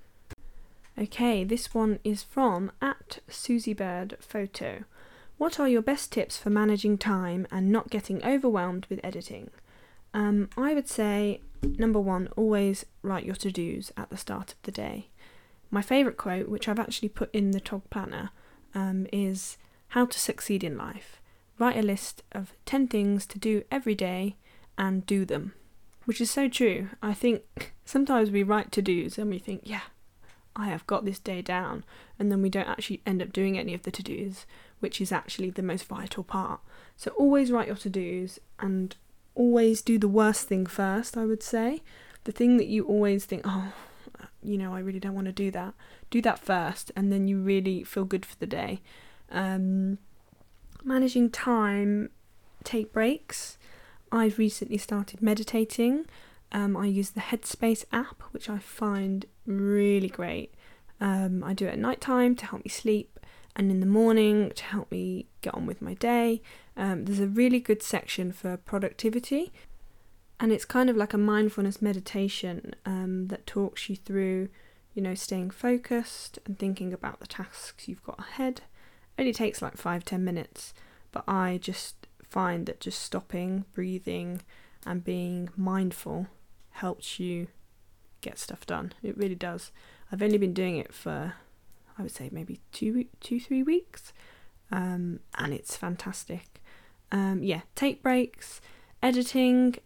Okay, 0.97 1.43
this 1.43 1.75
one 1.75 1.99
is 2.05 2.23
from 2.23 2.71
at 2.81 3.19
Susie 3.29 3.75
Bird 3.75 4.17
Photo. 4.21 4.85
What 5.39 5.59
are 5.59 5.69
your 5.69 5.83
best 5.83 6.13
tips 6.13 6.39
for 6.39 6.51
managing 6.51 6.99
time 6.99 7.49
and 7.51 7.73
not 7.73 7.91
getting 7.91 8.25
overwhelmed 8.25 8.87
with 8.87 9.01
editing? 9.03 9.51
Um, 10.13 10.49
I 10.57 10.73
would 10.73 10.89
say 10.89 11.41
number 11.63 11.99
one, 11.99 12.29
always 12.37 12.87
write 13.03 13.25
your 13.25 13.35
to 13.35 13.51
dos 13.51 13.91
at 13.97 14.11
the 14.11 14.17
start 14.17 14.53
of 14.53 14.63
the 14.63 14.71
day. 14.71 15.09
My 15.69 15.83
favourite 15.83 16.17
quote, 16.17 16.49
which 16.49 16.69
I've 16.69 16.79
actually 16.79 17.09
put 17.09 17.35
in 17.35 17.51
the 17.51 17.61
Tog 17.61 17.91
Planner, 17.91 18.31
um, 18.73 19.09
is 19.13 19.59
How 19.89 20.07
to 20.07 20.19
Succeed 20.19 20.63
in 20.63 20.77
Life. 20.77 21.21
Write 21.59 21.77
a 21.77 21.83
list 21.83 22.23
of 22.31 22.53
10 22.67 22.87
things 22.87 23.27
to 23.27 23.39
do 23.41 23.65
every 23.71 23.97
day 23.97 24.37
and 24.79 25.05
do 25.07 25.25
them. 25.25 25.55
Which 26.05 26.21
is 26.21 26.31
so 26.31 26.49
true. 26.49 26.91
I 27.03 27.15
think 27.15 27.75
sometimes 27.85 28.31
we 28.31 28.45
write 28.45 28.71
to 28.73 28.83
dos 28.83 29.19
and 29.19 29.31
we 29.31 29.41
think, 29.41 29.63
yeah, 29.65 29.81
I 30.57 30.67
have 30.67 30.87
got 30.87 31.05
this 31.05 31.19
day 31.19 31.43
down, 31.43 31.85
and 32.19 32.31
then 32.31 32.41
we 32.43 32.49
don't 32.49 32.69
actually 32.69 33.01
end 33.05 33.21
up 33.23 33.33
doing 33.33 33.59
any 33.59 33.75
of 33.75 33.83
the 33.83 33.91
to 33.91 34.03
dos, 34.03 34.47
which 34.81 35.01
is 35.01 35.11
actually 35.11 35.51
the 35.51 35.63
most 35.63 35.85
vital 35.85 36.23
part. 36.23 36.61
So 36.97 37.11
always 37.13 37.51
write 37.51 37.67
your 37.67 37.77
to 37.77 37.91
dos 37.91 38.39
and 38.61 38.95
always 39.35 39.83
do 39.83 39.99
the 39.99 40.09
worst 40.09 40.47
thing 40.47 40.67
first, 40.67 41.17
I 41.17 41.25
would 41.25 41.43
say. 41.43 41.83
The 42.25 42.33
thing 42.33 42.57
that 42.57 42.67
you 42.67 42.85
always 42.85 43.25
think, 43.25 43.43
oh, 43.45 43.73
you 44.43 44.57
know, 44.57 44.75
I 44.75 44.79
really 44.79 45.01
don't 45.01 45.15
want 45.15 45.27
to 45.27 45.33
do 45.33 45.51
that. 45.51 45.75
Do 46.11 46.23
that 46.23 46.39
first, 46.39 46.93
and 46.95 47.13
then 47.13 47.27
you 47.27 47.41
really 47.41 47.83
feel 47.83 48.05
good 48.05 48.25
for 48.25 48.37
the 48.37 48.47
day. 48.47 48.81
Um, 49.31 49.99
managing 50.85 51.31
time, 51.31 52.11
take 52.63 52.93
breaks. 52.93 53.59
I've 54.13 54.39
recently 54.39 54.79
started 54.79 55.21
meditating. 55.21 56.07
Um, 56.55 56.77
I 56.77 56.87
use 56.87 57.11
the 57.11 57.21
Headspace 57.21 57.85
app, 57.93 58.23
which 58.31 58.49
I 58.49 58.59
find 58.59 59.27
really 59.45 60.09
great. 60.09 60.55
Um, 61.01 61.43
I 61.43 61.53
do 61.53 61.67
it 61.67 61.73
at 61.73 61.79
night 61.81 62.01
time 62.01 62.37
to 62.37 62.47
help 62.47 62.65
me 62.65 62.71
sleep, 62.71 63.19
and 63.57 63.73
in 63.73 63.81
the 63.81 63.87
morning 63.87 64.53
to 64.55 64.63
help 64.63 64.91
me 64.93 65.27
get 65.41 65.53
on 65.53 65.67
with 65.67 65.83
my 65.83 65.95
day. 65.95 66.43
Um, 66.77 67.05
there's 67.05 67.19
a 67.19 67.27
really 67.27 67.59
good 67.59 67.83
section 67.83 68.31
for 68.31 68.57
productivity, 68.57 69.53
and 70.39 70.53
it's 70.53 70.65
kind 70.65 70.89
of 70.89 70.97
like 70.97 71.13
a 71.13 71.19
mindfulness 71.19 71.83
meditation 71.83 72.77
um, 72.87 73.27
that 73.29 73.49
talks 73.49 73.91
you 73.91 73.97
through, 73.97 74.49
you 74.95 75.03
know, 75.03 75.17
staying 75.17 75.51
focused 75.51 76.39
and 76.47 76.57
thinking 76.57 76.93
about 76.93 77.19
the 77.19 77.27
tasks 77.27 77.89
you've 77.89 78.05
got 78.05 78.21
ahead. 78.21 78.61
It 79.19 79.23
only 79.23 79.33
takes 79.33 79.61
like 79.61 79.77
five 79.77 80.05
ten 80.05 80.25
minutes, 80.25 80.73
but 81.11 81.25
I 81.27 81.59
just 81.61 82.07
find 82.23 82.67
that 82.67 82.79
just 82.79 83.03
stopping, 83.03 83.65
breathing, 83.75 84.43
and 84.87 85.03
being 85.03 85.49
mindful 85.57 86.29
helps 86.75 87.21
you 87.21 87.49
get 88.21 88.39
stuff 88.39 88.67
done. 88.67 88.93
It 89.03 89.17
really 89.17 89.35
does. 89.35 89.71
I've 90.11 90.23
only 90.23 90.39
been 90.39 90.55
doing 90.55 90.77
it 90.77 90.93
for, 90.93 91.35
I 91.99 92.03
would 92.03 92.11
say, 92.11 92.29
maybe 92.33 92.61
two, 92.73 93.07
two, 93.21 93.39
three 93.39 93.63
weeks, 93.63 94.13
um, 94.73 95.21
and 95.39 95.53
it's 95.53 95.77
fantastic. 95.77 96.63
Um, 97.13 97.43
yeah, 97.43 97.61
take 97.75 98.03
breaks, 98.03 98.61
editing. 99.03 99.77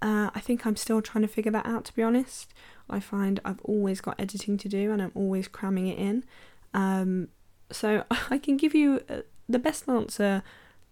Uh, 0.00 0.30
I 0.34 0.40
think 0.40 0.66
I'm 0.66 0.76
still 0.76 1.02
trying 1.02 1.22
to 1.22 1.28
figure 1.28 1.52
that 1.52 1.66
out. 1.66 1.84
To 1.86 1.94
be 1.94 2.02
honest, 2.02 2.52
I 2.88 3.00
find 3.00 3.40
I've 3.44 3.62
always 3.62 4.00
got 4.00 4.20
editing 4.20 4.56
to 4.58 4.68
do, 4.68 4.92
and 4.92 5.02
I'm 5.02 5.12
always 5.14 5.48
cramming 5.48 5.88
it 5.88 5.98
in. 5.98 6.24
Um, 6.74 7.28
so 7.72 8.04
I 8.30 8.38
can 8.38 8.56
give 8.56 8.74
you 8.74 9.00
uh, 9.08 9.22
the 9.48 9.58
best 9.58 9.88
answer 9.88 10.42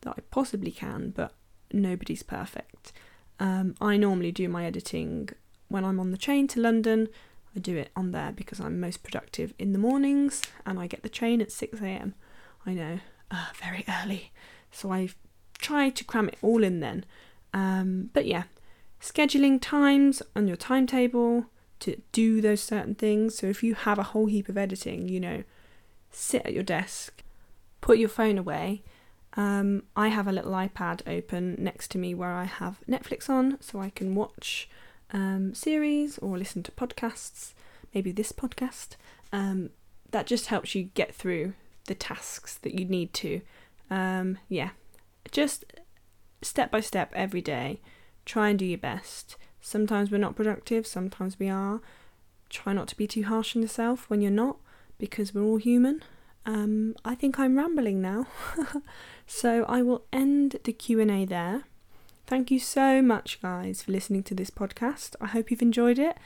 that 0.01 0.15
I 0.19 0.21
possibly 0.31 0.71
can, 0.71 1.11
but 1.11 1.33
nobody's 1.73 2.23
perfect. 2.23 2.93
Um, 3.39 3.75
I 3.81 3.97
normally 3.97 4.33
do 4.33 4.49
my 4.49 4.65
editing 4.65 5.31
when 5.69 5.85
I'm 5.85 6.01
on 6.01 6.11
the 6.11 6.19
train 6.19 6.49
to 6.49 6.61
London. 6.61 7.09
I 7.57 7.61
do 7.61 7.77
it 7.77 7.91
on 7.95 8.11
there 8.11 8.33
because 8.33 8.61
I'm 8.61 8.81
most 8.81 9.03
productive 9.03 9.55
in 9.59 9.73
the 9.73 9.79
mornings 9.79 10.43
and 10.67 10.79
I 10.79 10.87
get 10.87 11.03
the 11.03 11.09
train 11.09 11.41
at 11.41 11.51
6am. 11.51 12.15
I 12.67 12.75
know, 12.75 12.99
uh, 13.31 13.47
very 13.61 13.85
early. 13.89 14.33
So 14.71 14.91
I 14.91 15.11
try 15.59 15.91
to 15.91 16.05
cram 16.05 16.29
it 16.29 16.39
all 16.43 16.65
in 16.65 16.81
then. 16.81 17.05
Um, 17.53 18.11
but 18.13 18.27
yeah, 18.27 18.45
scheduling 19.01 19.61
times 19.61 20.23
on 20.35 20.49
your 20.49 20.57
timetable 20.57 21.47
to 21.81 22.01
do 22.13 22.41
those 22.41 22.61
certain 22.61 22.95
things. 22.95 23.37
So 23.37 23.47
if 23.47 23.63
you 23.63 23.75
have 23.75 23.99
a 23.99 24.05
whole 24.05 24.27
heap 24.27 24.49
of 24.49 24.59
editing, 24.59 25.09
you 25.09 25.21
know, 25.21 25.45
sit 26.11 26.45
at 26.45 26.55
your 26.55 26.63
desk, 26.63 27.23
put 27.81 27.99
your 27.99 28.09
phone 28.09 28.39
away. 28.39 28.83
Um, 29.37 29.83
I 29.97 30.09
have 30.09 30.27
a 30.27 30.33
little 30.33 30.53
iPad 30.53 31.03
open 31.07 31.57
next 31.59 31.91
to 31.93 31.99
me 31.99 32.15
where 32.15 32.33
I 32.33 32.45
have 32.45 32.81
Netflix 32.89 33.29
on 33.29 33.59
so 33.61 33.81
I 33.81 33.91
can 33.91 34.15
watch 34.15 34.69
um, 35.13 35.55
series 35.55 36.19
or 36.19 36.39
listen 36.39 36.63
to 36.65 36.73
podcasts, 36.73 37.55
maybe 37.95 38.13
this 38.13 38.33
podcast. 38.33 38.97
Um, 39.33 39.71
that 40.11 40.27
just 40.27 40.47
helps 40.47 40.75
you 40.75 40.85
get 40.95 41.15
through 41.15 41.55
the 41.87 41.95
tasks 41.95 42.57
that 42.59 42.79
you 42.79 42.85
need 42.85 43.13
to. 43.15 43.41
Um, 43.91 44.39
yeah, 44.49 44.71
just 45.33 45.65
step 46.41 46.71
by 46.71 46.81
step 46.81 47.13
every 47.15 47.43
day. 47.43 47.81
Try 48.25 48.51
and 48.51 48.59
do 48.59 48.65
your 48.65 48.79
best. 48.79 49.37
Sometimes 49.61 50.11
we're 50.11 50.19
not 50.19 50.37
productive, 50.37 50.87
sometimes 50.87 51.39
we 51.39 51.49
are. 51.49 51.81
Try 52.49 52.73
not 52.73 52.87
to 52.89 52.97
be 52.97 53.07
too 53.07 53.25
harsh 53.25 53.57
on 53.57 53.63
yourself 53.63 54.09
when 54.09 54.21
you're 54.21 54.31
not, 54.31 54.59
because 54.99 55.35
we're 55.35 55.43
all 55.43 55.57
human. 55.57 56.03
Um, 56.47 56.95
I 57.05 57.15
think 57.15 57.39
I'm 57.39 57.57
rambling 57.57 58.03
now, 58.03 58.27
so 59.27 59.65
I 59.65 59.83
will 59.83 60.05
end 60.13 60.61
the 60.65 60.73
Q 60.73 61.01
and 61.01 61.11
A 61.11 61.25
there. 61.25 61.65
Thank 62.27 62.51
you 62.51 62.59
so 62.59 63.03
much, 63.03 63.41
guys, 63.43 63.83
for 63.83 63.93
listening 63.93 64.23
to 64.25 64.35
this 64.35 64.49
podcast. 64.49 65.15
I 65.21 65.27
hope 65.27 65.51
you've 65.51 65.61
enjoyed 65.61 65.99
it. 65.99 66.17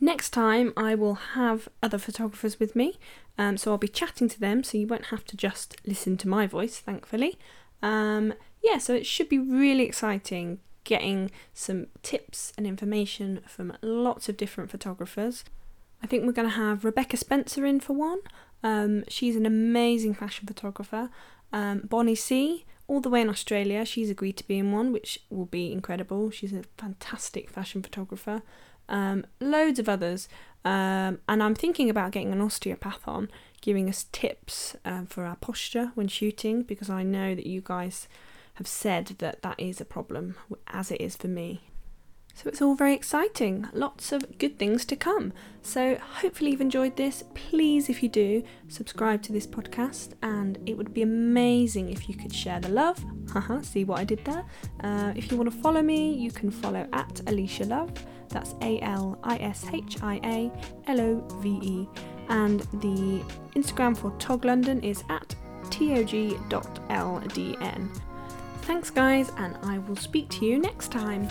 Next 0.00 0.30
time, 0.30 0.72
I 0.76 0.96
will 0.96 1.14
have 1.14 1.68
other 1.80 1.98
photographers 1.98 2.58
with 2.58 2.74
me, 2.74 2.98
um, 3.36 3.56
so 3.56 3.70
I'll 3.70 3.78
be 3.78 3.88
chatting 3.88 4.28
to 4.28 4.40
them, 4.40 4.64
so 4.64 4.78
you 4.78 4.86
won't 4.86 5.06
have 5.06 5.24
to 5.26 5.36
just 5.36 5.76
listen 5.86 6.16
to 6.18 6.28
my 6.28 6.46
voice, 6.48 6.78
thankfully. 6.78 7.38
Um, 7.82 8.34
yeah, 8.62 8.78
so 8.78 8.94
it 8.94 9.06
should 9.06 9.28
be 9.28 9.38
really 9.38 9.84
exciting 9.84 10.58
getting 10.82 11.30
some 11.52 11.86
tips 12.02 12.52
and 12.56 12.66
information 12.66 13.40
from 13.46 13.76
lots 13.82 14.28
of 14.28 14.36
different 14.36 14.70
photographers. 14.70 15.44
I 16.02 16.06
think 16.06 16.24
we're 16.24 16.32
going 16.32 16.48
to 16.48 16.54
have 16.54 16.84
Rebecca 16.84 17.16
Spencer 17.16 17.64
in 17.66 17.78
for 17.78 17.92
one. 17.92 18.20
Um, 18.64 19.04
she's 19.06 19.36
an 19.36 19.46
amazing 19.46 20.14
fashion 20.14 20.46
photographer. 20.46 21.10
Um, 21.52 21.82
Bonnie 21.84 22.14
C 22.14 22.64
all 22.88 23.00
the 23.00 23.10
way 23.10 23.20
in 23.20 23.28
Australia. 23.28 23.84
She's 23.84 24.10
agreed 24.10 24.36
to 24.38 24.46
be 24.48 24.58
in 24.58 24.72
one, 24.72 24.92
which 24.92 25.20
will 25.30 25.46
be 25.46 25.70
incredible. 25.70 26.30
She's 26.30 26.52
a 26.52 26.64
fantastic 26.76 27.48
fashion 27.50 27.82
photographer. 27.82 28.42
Um, 28.88 29.24
loads 29.40 29.78
of 29.78 29.88
others. 29.88 30.28
Um, 30.64 31.20
and 31.28 31.42
I'm 31.42 31.54
thinking 31.54 31.88
about 31.88 32.10
getting 32.10 32.32
an 32.32 32.40
osteopath 32.40 33.06
on, 33.06 33.30
giving 33.60 33.88
us 33.88 34.06
tips 34.10 34.74
um, 34.84 35.06
for 35.06 35.24
our 35.24 35.36
posture 35.36 35.92
when 35.94 36.08
shooting, 36.08 36.62
because 36.62 36.90
I 36.90 37.02
know 37.04 37.34
that 37.34 37.46
you 37.46 37.60
guys 37.62 38.08
have 38.54 38.66
said 38.66 39.14
that 39.18 39.42
that 39.42 39.60
is 39.60 39.80
a 39.80 39.84
problem, 39.84 40.34
as 40.66 40.90
it 40.90 41.00
is 41.00 41.14
for 41.14 41.28
me. 41.28 41.67
So 42.38 42.48
it's 42.48 42.62
all 42.62 42.76
very 42.76 42.94
exciting. 42.94 43.66
Lots 43.72 44.12
of 44.12 44.38
good 44.38 44.60
things 44.60 44.84
to 44.84 44.94
come. 44.94 45.32
So 45.60 45.96
hopefully 45.96 46.52
you've 46.52 46.60
enjoyed 46.60 46.94
this. 46.94 47.24
Please, 47.34 47.88
if 47.88 48.00
you 48.00 48.08
do, 48.08 48.44
subscribe 48.68 49.22
to 49.22 49.32
this 49.32 49.44
podcast, 49.44 50.10
and 50.22 50.56
it 50.64 50.76
would 50.76 50.94
be 50.94 51.02
amazing 51.02 51.90
if 51.90 52.08
you 52.08 52.14
could 52.14 52.32
share 52.32 52.60
the 52.60 52.68
love. 52.68 53.04
Haha, 53.32 53.60
see 53.62 53.82
what 53.82 53.98
I 53.98 54.04
did 54.04 54.24
there. 54.24 54.44
Uh, 54.84 55.12
if 55.16 55.32
you 55.32 55.36
want 55.36 55.50
to 55.50 55.58
follow 55.58 55.82
me, 55.82 56.12
you 56.14 56.30
can 56.30 56.52
follow 56.52 56.86
at 56.92 57.12
Alishia 57.26 57.68
Love. 57.68 57.90
That's 58.28 58.54
A 58.62 58.78
L 58.82 59.18
I 59.24 59.38
S 59.38 59.66
H 59.72 60.00
I 60.00 60.20
A 60.22 60.52
L 60.92 61.00
O 61.00 61.40
V 61.40 61.58
E. 61.60 61.88
And 62.28 62.60
the 62.74 63.20
Instagram 63.56 63.96
for 63.96 64.12
Tog 64.20 64.44
London 64.44 64.80
is 64.84 65.02
at 65.08 65.34
tog.ldn. 65.70 66.60
Thanks, 68.62 68.90
guys, 68.90 69.32
and 69.38 69.58
I 69.64 69.78
will 69.78 69.96
speak 69.96 70.28
to 70.28 70.46
you 70.46 70.60
next 70.60 70.92
time. 70.92 71.28